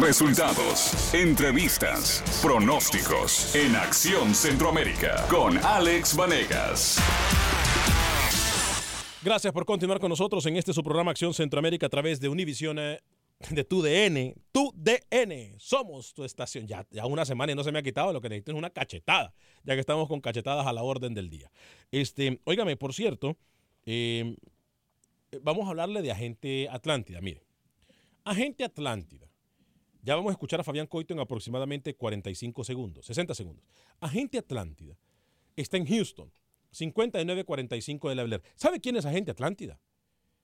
[0.00, 6.98] Resultados, entrevistas, pronósticos en Acción Centroamérica con Alex Vanegas.
[9.22, 12.78] Gracias por continuar con nosotros en este su programa Acción Centroamérica a través de Univision
[12.78, 13.00] eh,
[13.48, 14.34] de tu DN.
[14.52, 15.54] Tu DN.
[15.58, 16.66] Somos tu estación.
[16.66, 18.12] Ya, ya una semana y no se me ha quitado.
[18.12, 19.32] Lo que necesito es una cachetada,
[19.64, 21.50] ya que estamos con cachetadas a la orden del día.
[21.90, 23.38] Este, óigame, por cierto,
[23.86, 24.36] eh,
[25.40, 27.22] vamos a hablarle de Agente Atlántida.
[27.22, 27.42] Mire,
[28.24, 29.25] Agente Atlántida.
[30.06, 33.64] Ya vamos a escuchar a Fabián Coito en aproximadamente 45 segundos, 60 segundos.
[33.98, 34.96] Agente Atlántida
[35.56, 36.32] está en Houston
[36.70, 39.80] 5945 de la Bel ¿Sabe quién es Agente Atlántida?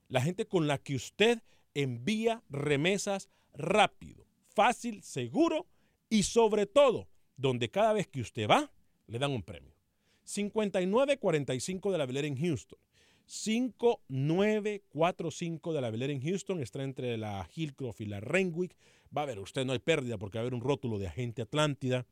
[0.09, 1.45] La gente con la que usted
[1.75, 5.69] envía remesas rápido, fácil, seguro
[6.11, 8.73] y sobre todo, donde cada vez que usted va,
[9.07, 9.77] le dan un premio.
[10.25, 12.81] 5945 de la Bel en Houston.
[13.27, 18.77] 5945 de la Bel en Houston está entre la Hillcroft y la Renwick.
[19.17, 21.43] Va a ver, usted no hay pérdida porque va a haber un rótulo de Agente
[21.43, 22.07] Atlántida,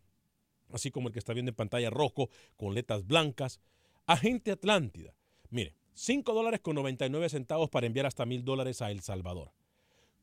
[0.70, 3.60] así como el que está viendo en pantalla rojo con letras blancas.
[4.06, 5.14] Agente Atlántida.
[5.50, 9.52] Mire, 5 dólares con 99 centavos para enviar hasta mil dólares a El Salvador.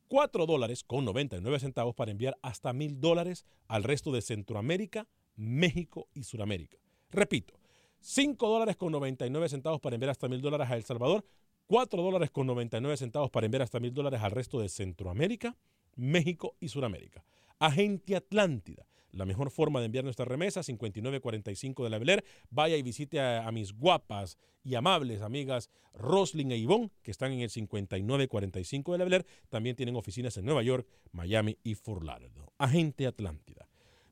[0.08, 6.08] 4 dólares con 99 centavos para enviar hasta mil dólares al resto de Centroamérica, México
[6.14, 6.78] y Sudamérica.
[7.10, 7.57] Repito,
[8.00, 11.24] 5 dólares con 99 centavos para enviar hasta mil dólares a El Salvador,
[11.66, 15.56] 4 dólares con 99 centavos para enviar hasta mil dólares al resto de Centroamérica,
[15.96, 17.24] México y Sudamérica.
[17.58, 22.24] Agente Atlántida la mejor forma de enviar nuestra remesa, 5945 de la Beler.
[22.50, 27.40] Vaya y visite a, mis guapas y amables amigas Roslyn e Ivonne, que están en
[27.40, 29.26] el 5945 de la Beler.
[29.48, 32.48] También tienen oficinas en Nueva York, Miami y Fort Lauderdale.
[32.58, 33.68] Agente Atlántida.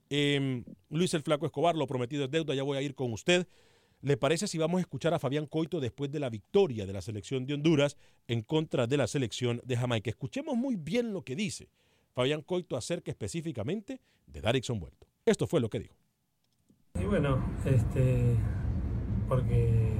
[0.09, 3.46] Em, Luis el Flaco Escobar, lo prometido es deuda, ya voy a ir con usted.
[4.07, 7.01] ¿Le parece si vamos a escuchar a Fabián Coito después de la victoria de la
[7.01, 7.97] selección de Honduras
[8.29, 10.11] en contra de la selección de Jamaica?
[10.11, 11.71] Escuchemos muy bien lo que dice
[12.12, 15.09] Fabián Coito acerca específicamente de Darixon Vuelto.
[15.25, 15.97] Esto fue lo que dijo.
[17.01, 18.37] Y bueno, este,
[19.29, 19.90] porque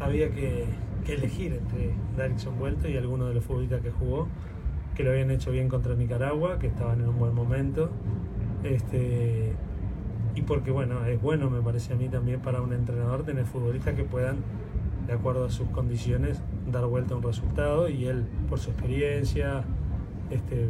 [0.00, 0.64] había que,
[1.06, 4.26] elegir entre Darixon Vuelto y alguno de los futbolistas que jugó,
[4.96, 7.88] que lo habían hecho bien contra Nicaragua, que estaban en un buen momento.
[8.64, 9.54] Este,
[10.40, 13.94] y porque bueno, es bueno me parece a mí también para un entrenador tener futbolistas
[13.94, 14.36] que puedan,
[15.06, 19.64] de acuerdo a sus condiciones, dar vuelta a un resultado y él por su experiencia,
[20.30, 20.68] este,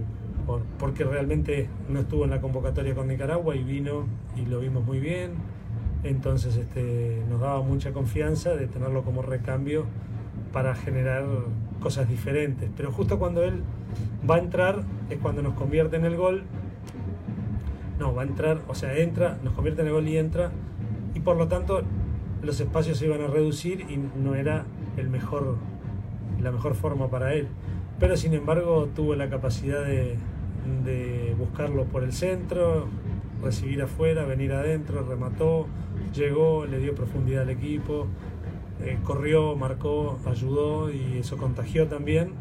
[0.78, 4.06] porque realmente no estuvo en la convocatoria con Nicaragua y vino
[4.36, 5.34] y lo vimos muy bien.
[6.02, 9.84] Entonces este, nos daba mucha confianza de tenerlo como recambio
[10.52, 11.24] para generar
[11.80, 12.68] cosas diferentes.
[12.76, 13.62] Pero justo cuando él
[14.28, 16.42] va a entrar es cuando nos convierte en el gol.
[18.00, 20.50] No, va a entrar, o sea, entra, nos convierte en el gol y entra.
[21.14, 21.82] Y por lo tanto
[22.42, 24.64] los espacios se iban a reducir y no era
[24.96, 25.56] el mejor,
[26.40, 27.48] la mejor forma para él.
[27.98, 30.16] Pero sin embargo tuvo la capacidad de,
[31.38, 32.88] buscarlo por el centro,
[33.42, 35.66] recibir afuera, venir adentro, remató,
[36.14, 38.06] llegó, le dio profundidad al equipo,
[38.82, 42.32] eh, corrió, marcó, ayudó y eso contagió también.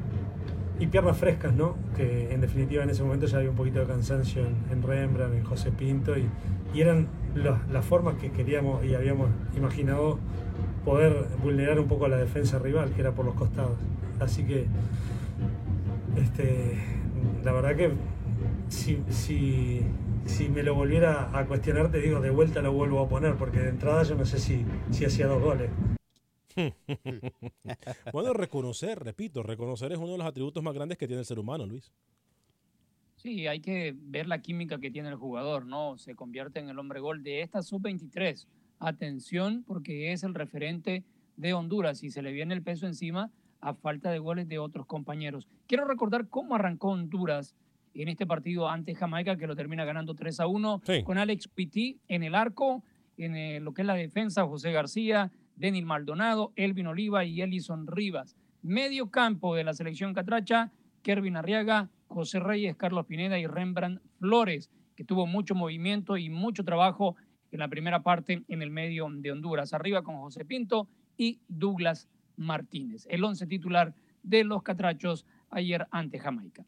[0.80, 1.76] Y piernas frescas, ¿no?
[1.96, 5.44] Que en definitiva en ese momento ya había un poquito de cansancio en, Rembrandt, en
[5.44, 6.30] José Pinto, y,
[6.74, 10.20] eran las formas que queríamos y habíamos imaginado
[10.86, 13.78] poder vulnerar un poco a la defensa rival, que era por los costados.
[14.20, 14.66] Así que
[16.16, 16.76] Este,
[17.44, 17.92] la verdad que
[18.70, 19.82] si, si,
[20.26, 23.60] si me lo volviera a cuestionar, te digo, de vuelta lo vuelvo a poner, porque
[23.60, 25.70] de entrada yo no sé si, si hacía dos goles.
[28.14, 31.40] bueno, reconocer, repito, reconocer es uno de los atributos más grandes que tiene el ser
[31.40, 31.92] humano, Luis.
[33.16, 35.98] Sí, hay que ver la química que tiene el jugador, ¿no?
[35.98, 38.48] Se convierte en el hombre gol de esta sub-23.
[38.80, 41.04] Atención, porque es el referente
[41.36, 44.86] de Honduras y se le viene el peso encima a falta de goles de otros
[44.86, 45.50] compañeros.
[45.68, 47.56] Quiero recordar cómo arrancó Honduras
[47.94, 52.00] en este partido ante Jamaica, que lo termina ganando 3 a 1, con Alex Pitti
[52.08, 52.84] en el arco,
[53.18, 58.36] en lo que es la defensa, José García, Denis Maldonado, Elvin Oliva y Elison Rivas.
[58.62, 60.72] Medio campo de la selección catracha,
[61.04, 66.64] Kervin Arriaga, José Reyes, Carlos Pineda y Rembrandt Flores, que tuvo mucho movimiento y mucho
[66.64, 67.18] trabajo
[67.52, 69.74] en la primera parte en el medio de Honduras.
[69.74, 73.06] Arriba con José Pinto y Douglas Martínez.
[73.10, 73.94] El once titular
[74.24, 76.66] de los Catrachos ayer ante Jamaica.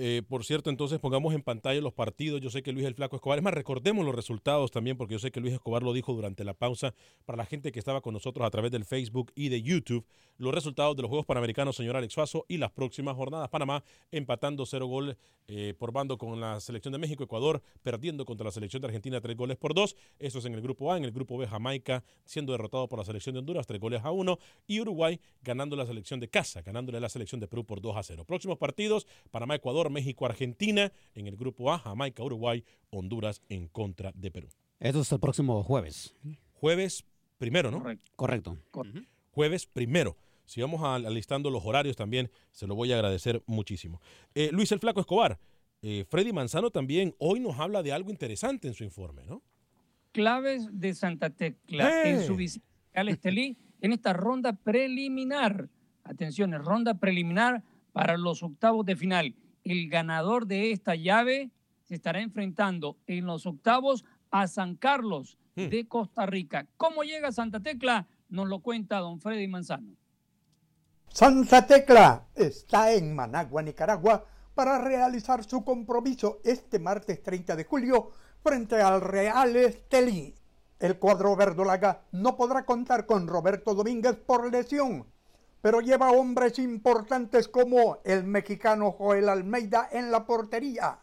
[0.00, 2.40] Eh, por cierto, entonces pongamos en pantalla los partidos.
[2.40, 5.18] Yo sé que Luis el Flaco Escobar, es más, recordemos los resultados también, porque yo
[5.18, 8.14] sé que Luis Escobar lo dijo durante la pausa para la gente que estaba con
[8.14, 10.06] nosotros a través del Facebook y de YouTube.
[10.36, 13.48] Los resultados de los Juegos Panamericanos, señor Alex Faso, y las próximas jornadas.
[13.48, 13.82] Panamá
[14.12, 15.16] empatando cero goles
[15.48, 19.20] eh, por bando con la selección de México, Ecuador perdiendo contra la selección de Argentina
[19.20, 19.96] tres goles por dos.
[20.18, 20.96] Eso es en el grupo A.
[20.96, 24.12] En el grupo B, Jamaica siendo derrotado por la selección de Honduras, tres goles a
[24.12, 24.38] uno.
[24.66, 28.02] Y Uruguay ganando la selección de casa, ganándole la selección de Perú por 2 a
[28.02, 28.24] 0.
[28.26, 34.12] Próximos partidos: Panamá, Ecuador, México, Argentina en el grupo A, Jamaica, Uruguay, Honduras en contra
[34.14, 34.48] de Perú.
[34.80, 36.14] Esto es el próximo jueves.
[36.52, 37.04] Jueves
[37.38, 37.82] primero, ¿no?
[38.16, 38.58] Correcto.
[39.30, 40.16] Jueves primero.
[40.44, 44.00] Si vamos alistando los horarios también, se lo voy a agradecer muchísimo.
[44.34, 45.38] Eh, Luis el Flaco Escobar,
[45.82, 49.42] eh, Freddy Manzano también hoy nos habla de algo interesante en su informe, ¿no?
[50.12, 55.68] Claves de Santa Tecla en su visita al Estelí en esta ronda preliminar.
[56.02, 61.50] Atención, ronda preliminar para los octavos de final el ganador de esta llave
[61.84, 65.70] se estará enfrentando en los octavos a San Carlos Hmm.
[65.70, 66.68] de Costa Rica.
[66.76, 68.06] ¿Cómo llega Santa Tecla?
[68.28, 69.96] Nos lo cuenta don Freddy Manzano.
[71.08, 78.10] Santa Tecla está en Managua, Nicaragua, para realizar su compromiso este martes 30 de julio
[78.40, 80.32] frente al Real Estelí.
[80.78, 85.06] El cuadro verdolaga no podrá contar con Roberto Domínguez por lesión,
[85.60, 90.98] pero lleva hombres importantes como el mexicano Joel Almeida en la portería.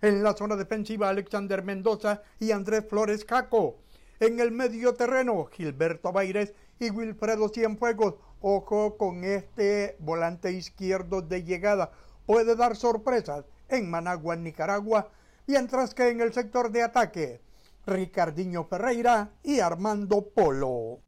[0.00, 3.78] En la zona defensiva Alexander Mendoza y Andrés Flores Caco.
[4.18, 8.14] En el medio terreno Gilberto Baires y Wilfredo Cienfuegos.
[8.40, 11.92] Ojo con este volante izquierdo de llegada.
[12.24, 15.10] Puede dar sorpresas en Managua, Nicaragua.
[15.46, 17.42] Mientras que en el sector de ataque
[17.86, 21.00] Ricardinho Ferreira y Armando Polo.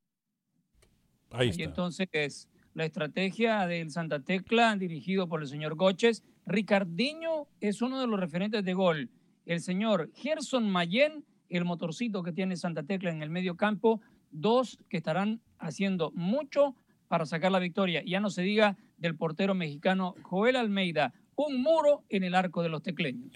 [1.30, 6.22] Ahí Y entonces la estrategia del Santa Tecla, dirigido por el señor Goches.
[6.46, 9.10] Ricardinho es uno de los referentes de gol.
[9.46, 14.00] El señor Gerson Mayen, el motorcito que tiene Santa Tecla en el medio campo.
[14.30, 16.74] Dos que estarán haciendo mucho
[17.08, 18.02] para sacar la victoria.
[18.06, 21.12] Ya no se diga del portero mexicano Joel Almeida.
[21.36, 23.32] Un muro en el arco de los tecleños.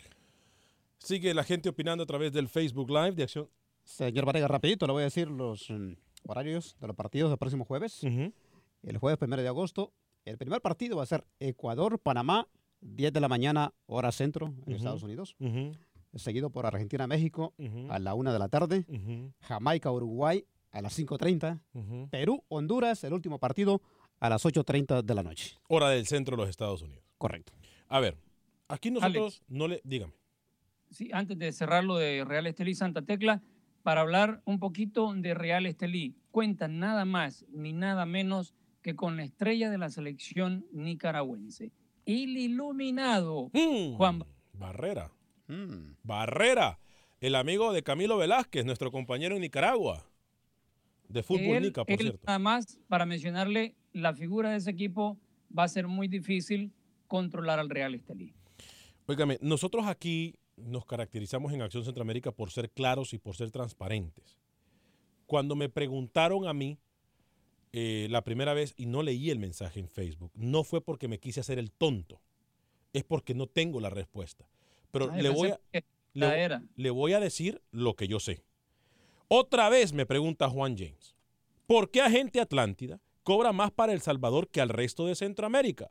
[0.98, 3.48] Sigue la gente opinando a través del Facebook Live de Acción.
[3.84, 5.92] Señor Varega, rapidito, le voy a decir los mm,
[6.24, 8.02] horarios de los partidos del próximo jueves.
[8.86, 9.92] El jueves primero de agosto,
[10.24, 12.46] el primer partido va a ser Ecuador-Panamá,
[12.80, 14.74] 10 de la mañana, hora centro, en.
[14.74, 15.36] Estados Unidos.
[16.14, 17.52] Seguido por Argentina-México
[17.90, 18.86] a la 1 de la tarde.
[19.40, 21.60] Jamaica-Uruguay a las 5.30.
[21.74, 22.08] Ujú.
[22.10, 23.82] Perú-Honduras, el último partido,
[24.20, 25.58] a las 8.30 de la noche.
[25.68, 27.04] Hora del centro de los Estados Unidos.
[27.18, 27.52] Correcto.
[27.88, 28.16] A ver,
[28.68, 29.80] aquí nosotros no le.
[29.82, 30.12] Dígame.
[30.90, 33.42] Sí, antes de cerrar lo de Real Estelí Santa Tecla,
[33.82, 36.14] para hablar un poquito de Real Estelí.
[36.30, 38.54] Cuentan nada más ni nada menos
[38.86, 41.72] que con la estrella de la selección nicaragüense.
[42.04, 43.50] El iluminado
[43.96, 44.22] Juan
[44.52, 45.10] Barrera.
[46.04, 46.78] Barrera.
[47.20, 50.08] El amigo de Camilo Velázquez, nuestro compañero en Nicaragua.
[51.08, 52.20] De fútbol él, Nica, por él cierto.
[52.28, 56.72] Nada más, para mencionarle, la figura de ese equipo va a ser muy difícil
[57.08, 58.34] controlar al Real Estelí.
[59.06, 64.38] Óigame, nosotros aquí nos caracterizamos en Acción Centroamérica por ser claros y por ser transparentes.
[65.26, 66.78] Cuando me preguntaron a mí
[67.72, 71.18] eh, la primera vez y no leí el mensaje en Facebook, no fue porque me
[71.18, 72.20] quise hacer el tonto,
[72.92, 74.48] es porque no tengo la respuesta.
[74.90, 75.60] Pero Ay, le, voy a,
[76.76, 78.44] le, voy a decir lo que yo sé.
[79.28, 81.14] Otra vez me pregunta Juan James,
[81.66, 85.90] ¿por qué Agente Atlántida cobra más para El Salvador que al resto de Centroamérica?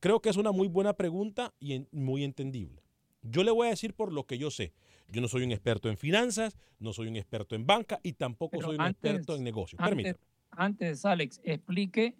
[0.00, 2.82] Creo que es una muy buena pregunta y en- muy entendible.
[3.22, 4.74] Yo le voy a decir por lo que yo sé.
[5.08, 8.58] Yo no soy un experto en finanzas, no soy un experto en banca y tampoco
[8.58, 9.80] Pero soy un antes- experto en negocios.
[9.82, 10.18] Permítame.
[10.56, 12.14] Antes, Alex, explique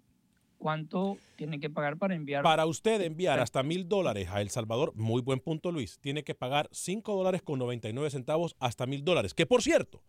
[0.57, 2.43] cuánto tiene que pagar para enviar.
[2.43, 6.35] Para usted enviar hasta mil dólares a El Salvador, muy buen punto Luis, tiene que
[6.35, 10.01] pagar 5 dólares con 99 centavos hasta mil dólares, que por cierto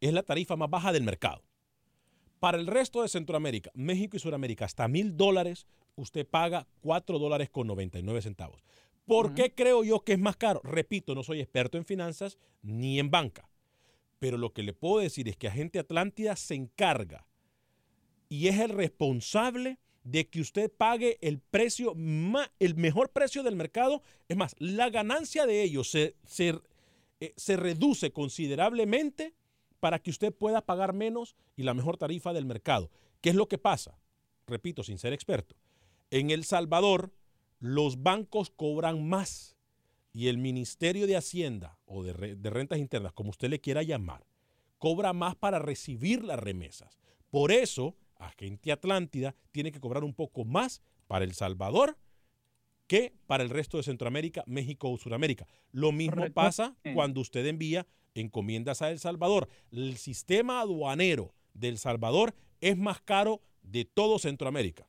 [0.00, 1.42] es la tarifa más baja del mercado.
[2.38, 5.66] Para el resto de Centroamérica, México y Sudamérica, hasta mil dólares,
[5.96, 8.62] usted paga 4 dólares con 99 centavos.
[9.06, 10.60] ¿Por qué creo yo que es más caro?
[10.62, 13.48] Repito, no soy experto en finanzas ni en banca,
[14.18, 17.26] pero lo que le puedo decir es que Agente Atlántida se encarga
[18.28, 21.94] y es el responsable de que usted pague el precio,
[22.58, 24.02] el mejor precio del mercado.
[24.28, 26.60] Es más, la ganancia de ellos se, se,
[27.20, 29.34] eh, se reduce considerablemente
[29.80, 32.90] para que usted pueda pagar menos y la mejor tarifa del mercado.
[33.20, 33.98] ¿Qué es lo que pasa?
[34.46, 35.56] Repito, sin ser experto.
[36.10, 37.14] En El Salvador,
[37.58, 39.56] los bancos cobran más
[40.12, 42.12] y el Ministerio de Hacienda o de,
[42.50, 44.24] Rentas Internas, como usted le quiera llamar,
[44.78, 46.98] cobra más para recibir las remesas.
[47.30, 51.96] Por eso, Agente Atlántida tiene que cobrar un poco más para El Salvador
[52.86, 55.46] que para el resto de Centroamérica, México o Sudamérica.
[55.72, 59.48] Lo mismo pasa cuando usted envía encomiendas a El Salvador.
[59.70, 64.88] El sistema aduanero de El Salvador es más caro de todo Centroamérica.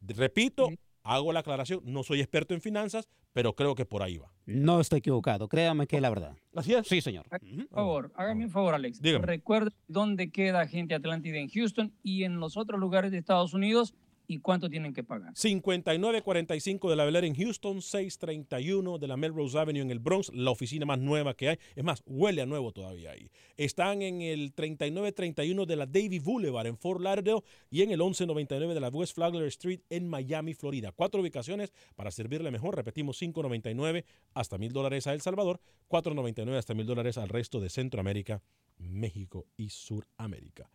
[0.00, 0.68] Repito,
[1.04, 4.32] hago la aclaración, no soy experto en finanzas, pero creo que por ahí va.
[4.46, 6.36] No estoy equivocado, créame que es la verdad.
[6.54, 6.86] Así es.
[6.86, 7.26] Sí, señor.
[7.28, 9.00] Por favor, hágame un favor, Alex.
[9.02, 13.94] Recuerde dónde queda gente Atlántida en Houston y en los otros lugares de Estados Unidos
[14.26, 15.32] ¿Y cuánto tienen que pagar?
[15.34, 20.50] 5945 de la Bel en Houston, 631 de la Melrose Avenue en el Bronx, la
[20.50, 21.58] oficina más nueva que hay.
[21.76, 23.30] Es más, huele a nuevo todavía ahí.
[23.56, 28.72] Están en el 3931 de la Davy Boulevard en Fort Lauderdale y en el 1199
[28.72, 30.92] de la West Flagler Street en Miami, Florida.
[30.92, 32.76] Cuatro ubicaciones para servirle mejor.
[32.76, 37.68] Repetimos, 599 hasta mil dólares a El Salvador, 499 hasta mil dólares al resto de
[37.68, 38.42] Centroamérica,
[38.78, 40.70] México y Suramérica.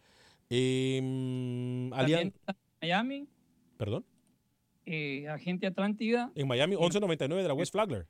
[0.52, 1.00] Eh,
[2.82, 3.28] Miami.
[3.80, 4.05] ¿Perdón?
[4.86, 6.34] Eh, agente Atlántida.
[6.36, 8.07] En Miami, 1199 de la West Flagler.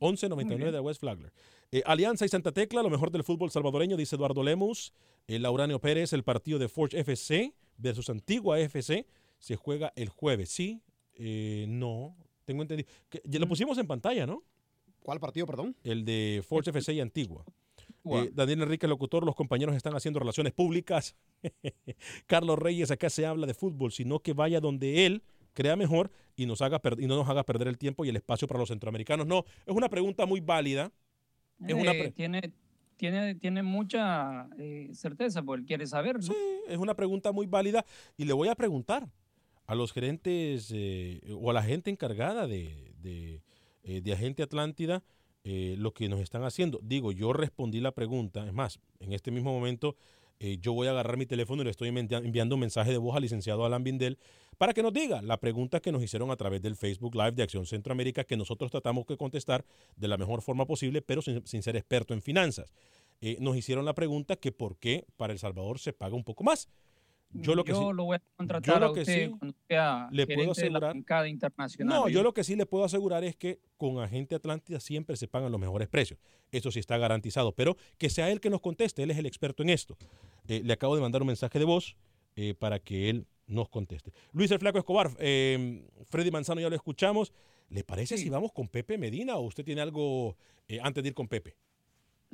[0.00, 1.30] 1199 de la West Flagler.
[1.70, 4.94] Eh, Alianza y Santa Tecla, lo mejor del fútbol salvadoreño, dice Eduardo Lemus.
[5.26, 9.06] El Lauranio Pérez, el partido de Forge FC versus Antigua FC,
[9.38, 10.48] se juega el jueves.
[10.48, 10.80] ¿Sí?
[11.12, 12.16] Eh, no,
[12.46, 12.88] tengo entendido.
[13.10, 13.48] Que, lo mm.
[13.50, 14.42] pusimos en pantalla, ¿no?
[15.00, 15.76] ¿Cuál partido, perdón?
[15.84, 17.44] El de Forge FC y Antigua.
[18.12, 21.16] Eh, Daniel Enrique, locutor, los compañeros están haciendo relaciones públicas.
[22.26, 25.22] Carlos Reyes, acá se habla de fútbol, sino que vaya donde él
[25.54, 28.46] crea mejor y, nos haga y no nos haga perder el tiempo y el espacio
[28.46, 29.26] para los centroamericanos.
[29.26, 30.92] No, es una pregunta muy válida.
[31.66, 32.52] Eh, tiene,
[32.96, 36.22] tiene, tiene mucha eh, certeza porque él quiere saber.
[36.22, 36.34] Sí,
[36.68, 37.84] es una pregunta muy válida
[38.16, 39.08] y le voy a preguntar
[39.66, 40.72] a los gerentes
[41.34, 45.02] o a la gente encargada de, de, de Agente Atlántida
[45.48, 46.80] eh, lo que nos están haciendo.
[46.82, 49.94] Digo, yo respondí la pregunta, es más, en este mismo momento
[50.40, 53.14] eh, yo voy a agarrar mi teléfono y le estoy enviando un mensaje de voz
[53.14, 54.18] al licenciado Alan Bindel
[54.58, 57.44] para que nos diga la pregunta que nos hicieron a través del Facebook Live de
[57.44, 61.76] Acción Centroamérica, que nosotros tratamos de contestar de la mejor forma posible, pero sin, ser
[61.76, 62.74] experto en finanzas.
[63.20, 66.42] Eh, nos hicieron la pregunta que por qué para El Salvador se paga un poco
[66.42, 66.68] más.
[67.40, 70.94] Yo lo que sí, lo voy a contratar a usted cuando sea le puedo asegurar,
[71.22, 71.96] de internacional.
[71.96, 75.28] No, yo lo que sí le puedo asegurar es que con Agente Atlántida siempre se
[75.28, 76.18] pagan los mejores precios.
[76.50, 79.62] Eso sí está garantizado, pero que sea él que nos conteste, él es el experto
[79.62, 79.96] en esto.
[80.48, 81.96] Eh, le acabo de mandar un mensaje de voz
[82.36, 84.12] eh, para que él nos conteste.
[84.32, 87.32] Luis el Flaco Escobar, eh, Freddy Manzano ya lo escuchamos.
[87.68, 90.36] ¿Le parece si vamos con Pepe Medina o usted tiene algo
[90.82, 91.56] antes de ir con Pepe?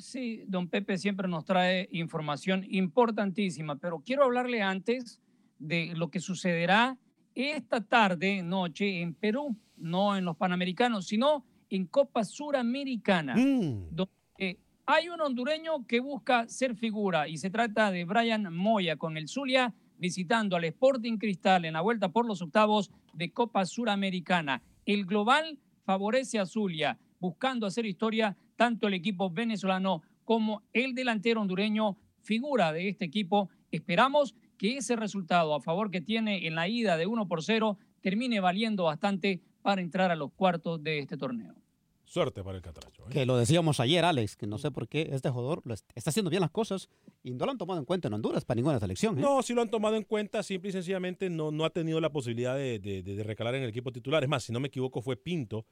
[0.02, 5.20] Sí, don Pepe siempre nos trae información importantísima, pero quiero hablarle antes
[5.60, 6.98] de lo que sucederá
[7.36, 13.94] esta tarde, noche, en Perú, no en los Panamericanos, sino en Copa Suramericana, mm.
[13.94, 19.16] donde hay un hondureño que busca ser figura y se trata de Brian Moya con
[19.16, 24.62] el Zulia visitando al Sporting Cristal en la vuelta por los octavos de Copa Suramericana.
[24.84, 31.40] El global favorece a Zulia, buscando hacer historia tanto el equipo venezolano como el delantero
[31.40, 33.50] hondureño, figura de este equipo.
[33.72, 37.76] Esperamos que ese resultado a favor que tiene en la ida de 1 por 0
[38.00, 41.56] termine valiendo bastante para entrar a los cuartos de este torneo.
[42.04, 43.02] Suerte para el Catracho.
[43.02, 43.10] ¿eh?
[43.10, 45.64] Que lo decíamos ayer, Alex, que no sé por qué este jugador
[45.96, 46.88] está haciendo bien las cosas
[47.24, 49.18] y no lo han tomado en cuenta en Honduras para ninguna selección.
[49.18, 49.22] ¿eh?
[49.22, 52.12] No, sí lo han tomado en cuenta, simple y sencillamente no, no ha tenido la
[52.12, 54.22] posibilidad de, de recalar en el equipo titular.
[54.22, 55.66] Es más, si no me equivoco, fue Pinto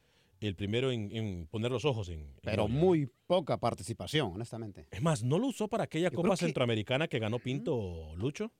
[0.48, 2.34] el primero en, poner los ojos en...
[2.42, 4.86] Pero muy poca participación, honestamente.
[4.90, 8.52] Es más, ¿no lo usó para aquella Copa Centroamericana que ganó Pinto Lucho?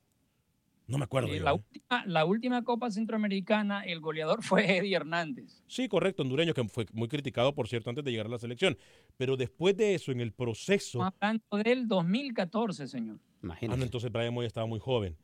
[0.91, 1.29] No me acuerdo.
[1.29, 1.55] la, ¿eh?
[1.55, 5.63] última, la última Copa Centroamericana, el goleador fue Eddie Hernández.
[5.67, 8.77] Sí, correcto, hondureño, que fue muy criticado, por cierto, antes de llegar a la selección.
[9.17, 11.03] Pero después de eso, en el proceso...
[11.03, 13.21] Hablando del 2014, señor.
[13.43, 15.17] Ah, no, entonces Brian Moya estaba muy joven.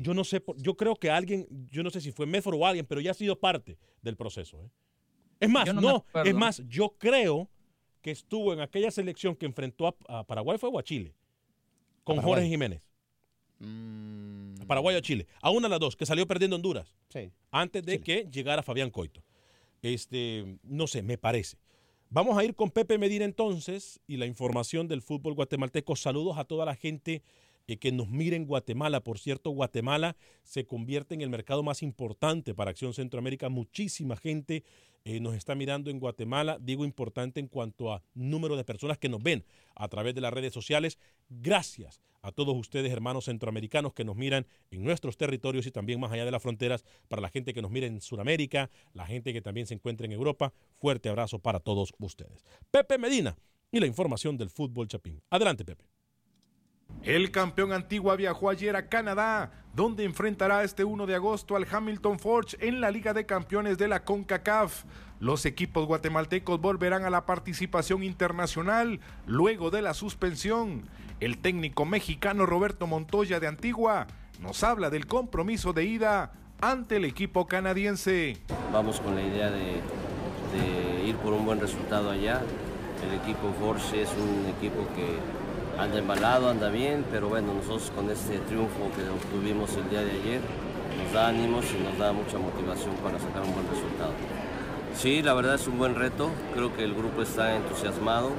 [0.00, 2.86] Yo no sé, yo creo que alguien, yo no sé si fue Medford o alguien,
[2.86, 4.62] pero ya ha sido parte del proceso.
[4.62, 4.70] ¿eh?
[5.44, 7.48] Es más, Yo no, no es más, yo creo
[8.02, 11.14] que estuvo en aquella selección que enfrentó a, a Paraguay fue o a Chile,
[12.04, 12.20] con.
[12.20, 12.82] Jorge Jiménez.
[13.60, 15.26] A Paraguay o a Chile.
[15.40, 16.94] A una de las dos, que salió perdiendo Honduras.
[17.08, 17.30] Sí.
[17.50, 19.22] Antes de que llegara Fabián Coito.
[19.82, 21.58] Este, no sé, me parece.
[22.10, 25.96] Vamos a ir con Pepe Medina entonces y la información del fútbol guatemalteco.
[25.96, 27.22] Saludos a toda la gente
[27.66, 29.02] eh, que nos mire en Guatemala.
[29.02, 33.48] Por cierto, Guatemala se convierte en el mercado más importante para Acción Centroamérica.
[33.48, 34.64] Muchísima gente
[35.04, 36.58] eh, nos está mirando en Guatemala.
[36.60, 39.44] Digo importante en cuanto a número de personas que nos ven
[39.74, 40.98] a través de las redes sociales.
[41.28, 46.10] Gracias a todos ustedes, hermanos centroamericanos, que nos miran en nuestros territorios y también más
[46.10, 46.84] allá de las fronteras.
[47.08, 50.12] Para la gente que nos mira en Sudamérica, la gente que también se encuentra en
[50.12, 50.52] Europa.
[50.76, 52.44] Fuerte abrazo para todos ustedes.
[52.70, 53.36] Pepe Medina
[53.70, 55.20] y la información del fútbol chapín.
[55.30, 55.93] Adelante, Pepe.
[57.04, 62.18] El campeón Antigua viajó ayer a Canadá, donde enfrentará este 1 de agosto al Hamilton
[62.18, 64.84] Forge en la Liga de Campeones de la CONCACAF.
[65.20, 70.88] Los equipos guatemaltecos volverán a la participación internacional luego de la suspensión.
[71.20, 74.06] El técnico mexicano Roberto Montoya de Antigua
[74.40, 76.32] nos habla del compromiso de ida
[76.62, 78.38] ante el equipo canadiense.
[78.72, 79.82] Vamos con la idea de,
[81.04, 82.40] ir por un buen resultado allá.
[83.06, 85.18] El equipo Force es un equipo que
[85.78, 90.12] anda embalado, anda bien, pero bueno, nosotros con este triunfo que obtuvimos el día de
[90.12, 90.40] ayer
[91.02, 94.12] nos da ánimos y nos da mucha motivación para sacar un buen resultado.
[94.96, 98.30] Sí, la verdad es un buen reto, creo que el grupo está entusiasmado,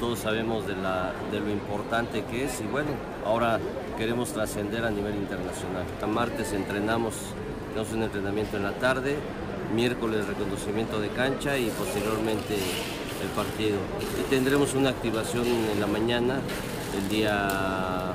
[0.00, 2.90] todos sabemos de, la, de lo importante que es y bueno,
[3.24, 3.60] ahora
[3.96, 5.84] queremos trascender a nivel internacional.
[6.02, 7.14] A martes entrenamos,
[7.70, 9.16] tenemos un entrenamiento en la tarde,
[9.74, 12.56] miércoles reconocimiento de cancha y posteriormente
[13.22, 13.78] el partido.
[14.20, 16.40] Y tendremos una activación en la mañana,
[16.96, 18.12] el día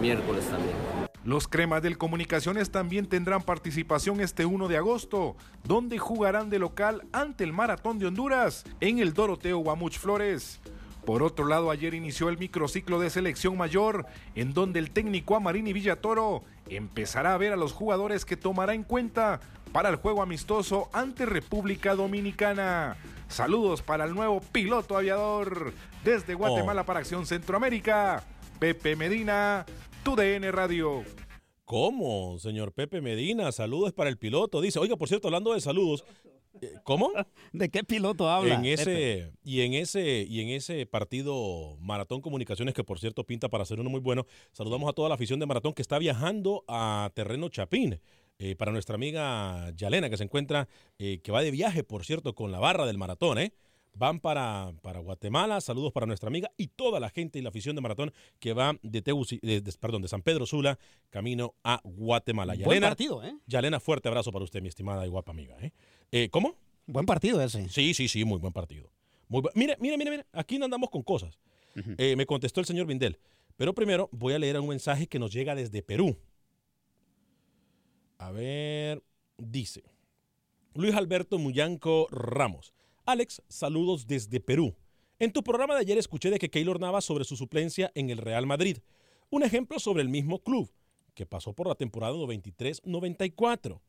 [0.00, 0.76] miércoles también.
[1.24, 7.02] Los cremas del Comunicaciones también tendrán participación este 1 de agosto, donde jugarán de local
[7.12, 10.60] ante el Maratón de Honduras en el Doroteo Guamuch Flores.
[11.04, 15.72] Por otro lado, ayer inició el microciclo de selección mayor, en donde el técnico Amarini
[15.72, 19.40] Villatoro empezará a ver a los jugadores que tomará en cuenta
[19.72, 22.96] para el juego amistoso ante República Dominicana.
[23.30, 25.72] Saludos para el nuevo piloto aviador
[26.04, 28.24] desde Guatemala para Acción Centroamérica,
[28.58, 29.64] Pepe Medina,
[30.02, 31.04] TUDN Radio.
[31.64, 33.52] ¿Cómo, señor Pepe Medina?
[33.52, 34.60] Saludos para el piloto.
[34.60, 36.04] Dice, oiga, por cierto, hablando de saludos,
[36.60, 37.12] eh, ¿cómo?
[37.52, 38.56] ¿De qué piloto habla?
[38.56, 43.48] En ese, y, en ese, y en ese partido Maratón Comunicaciones, que por cierto pinta
[43.48, 46.64] para ser uno muy bueno, saludamos a toda la afición de Maratón que está viajando
[46.66, 48.00] a terreno Chapín.
[48.40, 50.66] Eh, para nuestra amiga Yalena, que se encuentra,
[50.98, 53.52] eh, que va de viaje, por cierto, con la barra del maratón, ¿eh?
[53.92, 57.74] Van para, para Guatemala, saludos para nuestra amiga y toda la gente y la afición
[57.76, 60.78] de maratón que va de, Teguci- de- de- perdón, de San Pedro Sula,
[61.10, 62.54] camino a Guatemala.
[62.54, 63.34] Buen partido, ¿eh?
[63.46, 65.56] Yalena, fuerte abrazo para usted, mi estimada y guapa amiga.
[65.60, 65.72] ¿eh?
[66.12, 66.54] Eh, ¿Cómo?
[66.86, 67.68] Buen partido ese.
[67.68, 68.90] Sí, sí, sí, muy buen partido.
[69.28, 71.38] Muy bu- mire, mire, mire, mire, aquí no andamos con cosas.
[72.16, 73.18] Me contestó el señor Vindel.
[73.56, 76.16] Pero primero voy a leer un mensaje que nos llega desde Perú.
[78.20, 79.02] A ver,
[79.38, 79.82] dice
[80.74, 82.74] Luis Alberto Muyanco Ramos.
[83.06, 84.76] Alex, saludos desde Perú.
[85.18, 88.18] En tu programa de ayer escuché de que Keylor Navas sobre su suplencia en el
[88.18, 88.76] Real Madrid.
[89.30, 90.70] Un ejemplo sobre el mismo club,
[91.14, 93.80] que pasó por la temporada 93-94.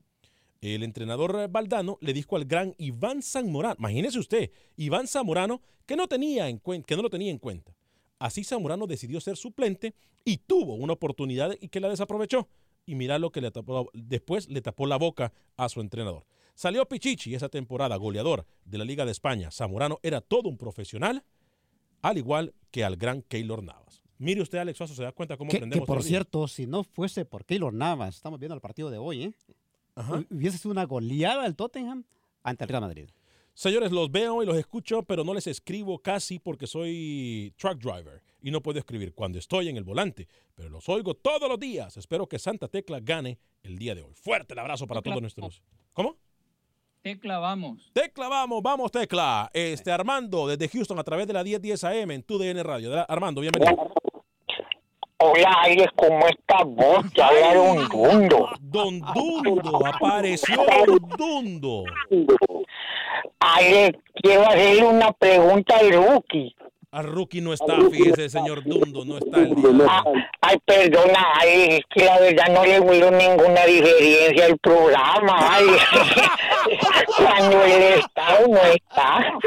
[0.62, 6.08] El entrenador Valdano le dijo al gran Iván Zamorano, imagínese usted, Iván Zamorano, que no,
[6.08, 7.76] tenía que no lo tenía en cuenta.
[8.18, 12.48] Así Zamorano decidió ser suplente y tuvo una oportunidad y que la desaprovechó.
[12.86, 16.26] Y mira lo que le tapó, después le tapó la boca a su entrenador.
[16.56, 19.52] Salió Pichichi esa temporada, goleador de la Liga de España.
[19.52, 21.24] Zamorano era todo un profesional,
[22.02, 24.02] al igual que al gran Keylor Navas.
[24.18, 25.88] Mire usted, Alex Suazo, se da cuenta cómo Que, que aprendemos.
[25.88, 26.20] por los días?
[26.20, 29.34] cierto, si no fuese por Keylor Navas, estamos viendo el partido de hoy, ¿eh?
[30.30, 32.04] Hubiese sido una goleada del Tottenham
[32.44, 33.10] ante el Real Madrid.
[33.54, 38.22] Señores, los veo y los escucho, pero no les escribo casi porque soy truck driver
[38.42, 41.98] y no puedo escribir cuando estoy en el volante, pero los oigo todos los días.
[41.98, 44.14] Espero que Santa Tecla gane el día de hoy.
[44.16, 45.64] Fuerte el abrazo para Tecla, todos nuestros.
[45.94, 46.18] ¿Cómo?
[47.02, 47.92] Tecla, vamos.
[47.94, 49.50] Tecla, vamos, vamos, Tecla.
[49.54, 53.06] Este Armando desde Houston a través de la 1010 AM en tu DN Radio.
[53.08, 53.92] Armando, bienvenido.
[55.24, 57.14] Hola, Alex, ¿cómo estás vos?
[57.14, 58.50] Te habla Don Dundo.
[58.60, 60.64] Don Dundo, apareció
[61.16, 61.84] Don Dundo.
[63.40, 66.56] Alex, quiero hacerle una pregunta al rookie.
[66.94, 69.88] Al rookie no está, fíjese, señor Dundo, no está el día.
[69.88, 70.04] Ah,
[70.42, 75.84] ay, perdona, Alex, es que la verdad no le miro ninguna diferencia al programa, Alex.
[77.18, 79.40] Cuando él está o no está.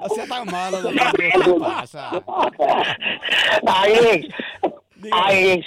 [0.00, 0.78] No sea tan malo,
[1.16, 1.30] ¿qué
[1.60, 2.10] pasa?
[3.68, 4.34] Alex,
[5.12, 5.66] Alex,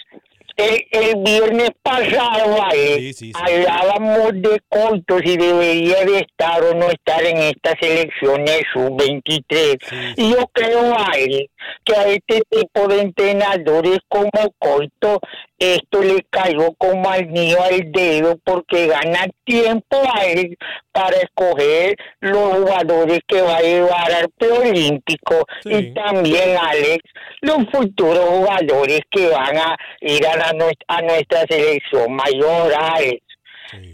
[0.59, 7.23] el, el viernes pasado, Alex, hablábamos de Coito si debería de estar o no estar
[7.23, 10.13] en estas elecciones sub-23.
[10.17, 11.49] Y yo creo, Alex,
[11.85, 14.29] que a este tipo de entrenadores como
[14.59, 15.19] Coito,
[15.59, 20.55] esto le cayó como al niño al dedo porque gana tiempo, Alex,
[20.91, 25.45] para escoger los jugadores que va a llevar al preolímpico.
[25.65, 27.03] Y también, Alex,
[27.41, 33.21] los futuros jugadores que van a ir a, la a nuestra selección mayor, Alex.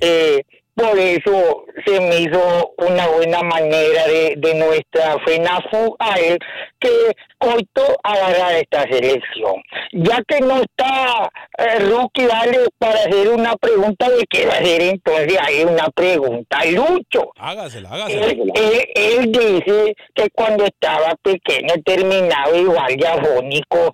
[0.01, 0.43] Eh,
[0.76, 6.38] por eso se me hizo una buena manera de, de nuestra FENAFU Alex,
[6.80, 6.89] que
[7.38, 9.61] Coito agarrar esta selección.
[9.93, 15.38] Ya que no está eh, Rookie, Alex, para hacer una pregunta, le quiero hacer entonces
[15.41, 16.59] ahí una pregunta.
[16.65, 18.53] Lucho, Hágasela, él, hágasela.
[18.55, 23.91] él- él dice que cuando estaba pequeño terminaba igual de afónico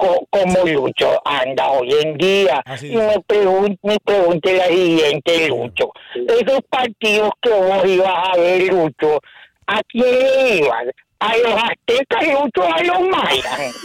[0.00, 2.62] co- como Lucho anda hoy en día.
[2.82, 5.92] y me pregunto, me pregunte la siguiente, Lucho.
[6.14, 9.20] Esos partidos que vos ibas a ver, Lucho,
[9.66, 10.90] ¿a quién le iban?
[11.20, 13.74] ¿A los aztecas, Lucho, o a los mayas?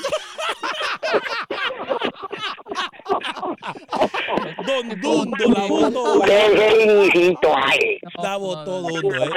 [4.65, 6.23] Don Dundo la votó.
[6.23, 7.29] Ale.
[8.21, 9.29] La votó Dundo, ¿eh?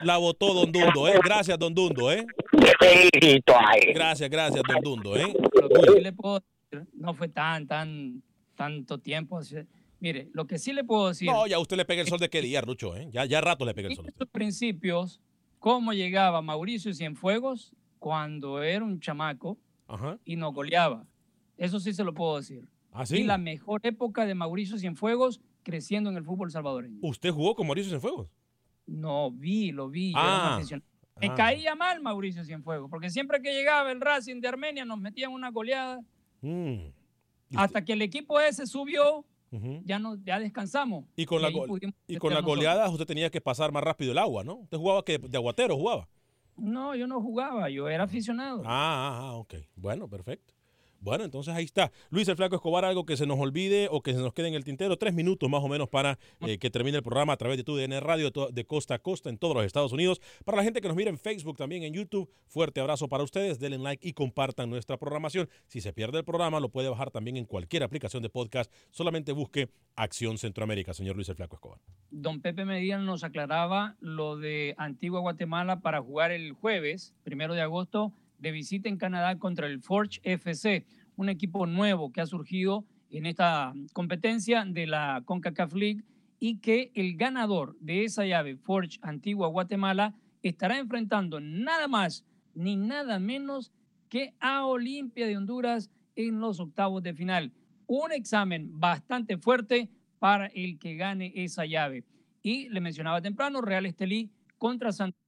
[0.00, 1.18] La votó Don Dundo, ¿eh?
[1.24, 2.24] Gracias, Don Dundo, ¿eh?
[2.60, 3.92] Te felicito, Ale.
[3.92, 5.32] Gracias, gracias, Don Dundo, ¿eh?
[5.60, 8.22] Lo que sí le puedo decir, no fue tan, tan,
[8.54, 9.40] tanto tiempo.
[10.00, 11.28] Mire, lo que sí le puedo decir.
[11.30, 13.08] No, ya usted le pega el sol de qué día, Rucho, ¿eh?
[13.12, 14.06] Ya, ya rato le pega el sol.
[14.06, 15.20] En sus principios,
[15.58, 20.18] cómo llegaba Mauricio Cienfuegos cuando era un chamaco Ajá.
[20.24, 21.06] y nos goleaba.
[21.56, 22.68] Eso sí se lo puedo decir.
[22.92, 23.18] ¿Ah, sí?
[23.18, 26.98] Y la mejor época de Mauricio Cienfuegos creciendo en el fútbol salvadoreño.
[27.02, 28.28] ¿Usted jugó con Mauricio Cienfuegos?
[28.86, 30.12] No, vi, lo vi.
[30.12, 30.62] yo era un Ah.
[31.20, 31.34] Me ah.
[31.34, 35.50] caía mal Mauricio Cienfuegos, porque siempre que llegaba el Racing de Armenia nos metían una
[35.50, 36.00] goleada.
[36.42, 36.88] Mm.
[37.54, 39.24] Hasta que el equipo ese subió,
[39.84, 41.04] ya, no, ya descansamos.
[41.16, 44.18] Y con, la, pudimos y con las goleadas usted tenía que pasar más rápido el
[44.18, 44.56] agua, ¿no?
[44.56, 46.08] Usted jugaba que de aguatero jugaba.
[46.56, 48.62] No, yo no jugaba, yo era aficionado.
[48.64, 49.54] Ah, ah, ah, ok.
[49.76, 50.54] Bueno, perfecto.
[51.00, 51.92] Bueno, entonces ahí está.
[52.10, 54.54] Luis el Flaco Escobar, algo que se nos olvide o que se nos quede en
[54.54, 54.96] el tintero.
[54.96, 57.76] Tres minutos más o menos para eh, que termine el programa a través de tu
[57.76, 60.20] DN Radio de costa a costa en todos los Estados Unidos.
[60.44, 63.58] Para la gente que nos mira en Facebook, también en YouTube, fuerte abrazo para ustedes.
[63.58, 65.48] Denle like y compartan nuestra programación.
[65.66, 68.72] Si se pierde el programa, lo puede bajar también en cualquier aplicación de podcast.
[68.90, 71.78] Solamente busque Acción Centroamérica, señor Luis el Flaco Escobar.
[72.10, 77.62] Don Pepe Medina nos aclaraba lo de Antigua Guatemala para jugar el jueves, primero de
[77.62, 80.84] agosto, de visita en Canadá contra el Forge FC,
[81.16, 86.04] un equipo nuevo que ha surgido en esta competencia de la CONCACAF League
[86.38, 92.24] y que el ganador de esa llave, Forge Antigua Guatemala, estará enfrentando nada más
[92.54, 93.72] ni nada menos
[94.08, 97.52] que a Olimpia de Honduras en los octavos de final.
[97.86, 102.04] Un examen bastante fuerte para el que gane esa llave.
[102.42, 105.18] Y le mencionaba temprano, Real Estelí contra Santa.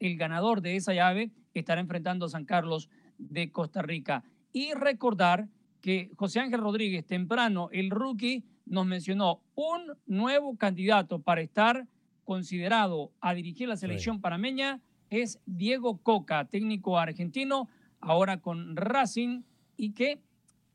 [0.00, 2.88] El ganador de esa llave estará enfrentando a San Carlos
[3.18, 4.24] de Costa Rica.
[4.52, 5.48] Y recordar
[5.80, 11.86] que José Ángel Rodríguez, temprano, el rookie, nos mencionó un nuevo candidato para estar
[12.24, 14.80] considerado a dirigir la selección panameña
[15.10, 17.68] es Diego Coca, técnico argentino,
[18.00, 19.42] ahora con Racing,
[19.76, 20.20] y que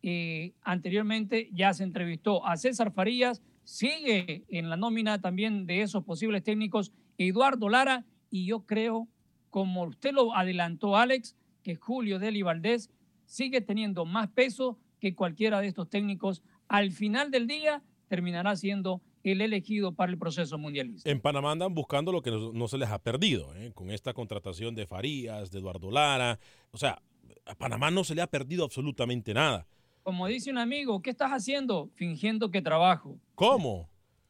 [0.01, 6.03] eh, anteriormente ya se entrevistó a César Farías, sigue en la nómina también de esos
[6.03, 9.07] posibles técnicos Eduardo Lara, y yo creo,
[9.49, 12.89] como usted lo adelantó Alex, que Julio Deli Valdés
[13.25, 16.41] sigue teniendo más peso que cualquiera de estos técnicos.
[16.67, 21.09] Al final del día terminará siendo el elegido para el proceso mundialista.
[21.09, 23.71] En Panamá andan buscando lo que no, no se les ha perdido, ¿eh?
[23.73, 26.39] con esta contratación de Farías, de Eduardo Lara.
[26.71, 27.01] O sea,
[27.45, 29.67] a Panamá no se le ha perdido absolutamente nada.
[30.03, 31.89] Como dice un amigo, ¿qué estás haciendo?
[31.95, 33.19] Fingiendo que trabajo.
[33.35, 33.89] ¿Cómo?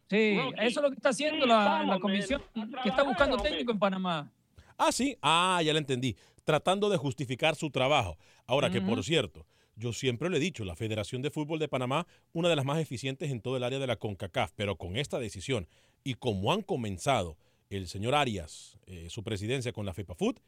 [0.10, 2.42] Sí, eso es lo que está haciendo la, la comisión
[2.84, 4.32] que está buscando técnico en Panamá.
[4.78, 5.16] Ah, sí.
[5.22, 6.16] Ah, ya lo entendí.
[6.44, 8.18] Tratando de justificar su trabajo.
[8.48, 9.46] Ahora que, por cierto,
[9.76, 12.80] yo siempre le he dicho, la Federación de Fútbol de Panamá, una de las más
[12.80, 15.68] eficientes en todo el área de la CONCACAF, pero con esta decisión
[16.04, 17.38] y como han comenzado
[17.70, 20.40] el señor Arias, eh, su presidencia con la FEPAFUT,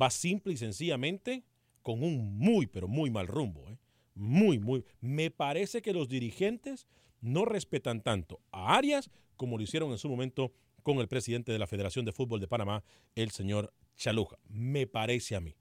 [0.00, 1.44] va simple y sencillamente
[1.82, 3.68] con un muy, pero muy mal rumbo.
[3.70, 3.78] ¿eh?
[4.14, 4.84] Muy, muy.
[5.00, 6.88] Me parece que los dirigentes
[7.24, 10.52] no respetan tanto a Arias como lo hicieron en su momento
[10.82, 14.36] con el presidente de la Federación de Fútbol de Panamá, el señor Chaluja.
[14.48, 15.56] Me parece a mí.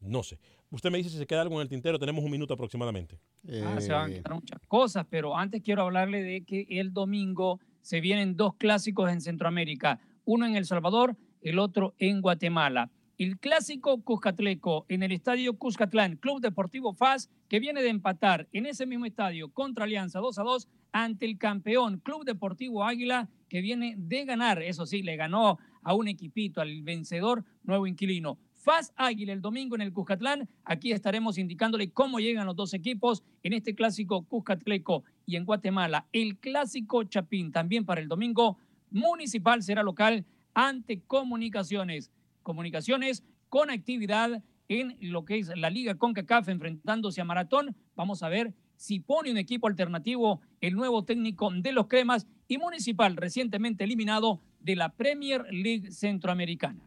[0.00, 0.38] No sé.
[0.70, 1.98] Usted me dice si se queda algo en el tintero.
[2.00, 3.20] Tenemos un minuto aproximadamente.
[3.64, 7.60] Ah, se van a quitar muchas cosas, pero antes quiero hablarle de que el domingo
[7.80, 12.90] se vienen dos clásicos en Centroamérica, uno en El Salvador, el otro en Guatemala.
[13.18, 18.66] El clásico Cuscatleco en el estadio Cuscatlán, Club Deportivo FAS, que viene de empatar en
[18.66, 23.60] ese mismo estadio contra Alianza 2 a 2 ante el campeón Club Deportivo Águila, que
[23.60, 28.38] viene de ganar, eso sí, le ganó a un equipito, al vencedor nuevo inquilino.
[28.54, 30.48] FAS Águila el domingo en el Cuscatlán.
[30.64, 36.06] Aquí estaremos indicándole cómo llegan los dos equipos en este clásico Cuscatleco y en Guatemala.
[36.12, 38.56] El clásico Chapín también para el domingo.
[38.90, 42.10] Municipal será local ante Comunicaciones.
[42.44, 47.74] Comunicaciones con actividad en lo que es la Liga CONCACAF enfrentándose a Maratón.
[47.96, 52.58] Vamos a ver si pone un equipo alternativo el nuevo técnico de los Cremas y
[52.58, 56.80] Municipal recientemente eliminado de la Premier League Centroamericana.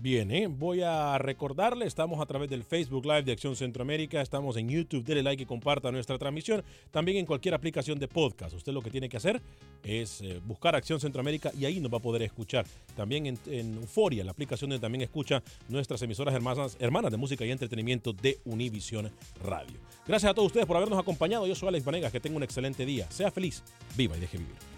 [0.00, 0.46] Bien, ¿eh?
[0.46, 5.02] voy a recordarle, estamos a través del Facebook Live de Acción Centroamérica, estamos en YouTube,
[5.02, 8.54] dele like y comparta nuestra transmisión, también en cualquier aplicación de podcast.
[8.54, 9.42] Usted lo que tiene que hacer
[9.82, 12.64] es eh, buscar Acción Centroamérica y ahí nos va a poder escuchar.
[12.94, 17.50] También en, Euforia, la aplicación donde también escucha nuestras emisoras hermanas, hermanas de música y
[17.50, 19.10] entretenimiento de Univisión
[19.42, 19.78] Radio.
[20.06, 21.44] Gracias a todos ustedes por habernos acompañado.
[21.48, 23.10] Yo soy Alex Vanegas, que tenga un excelente día.
[23.10, 23.64] Sea feliz,
[23.96, 24.77] viva y deje vivir.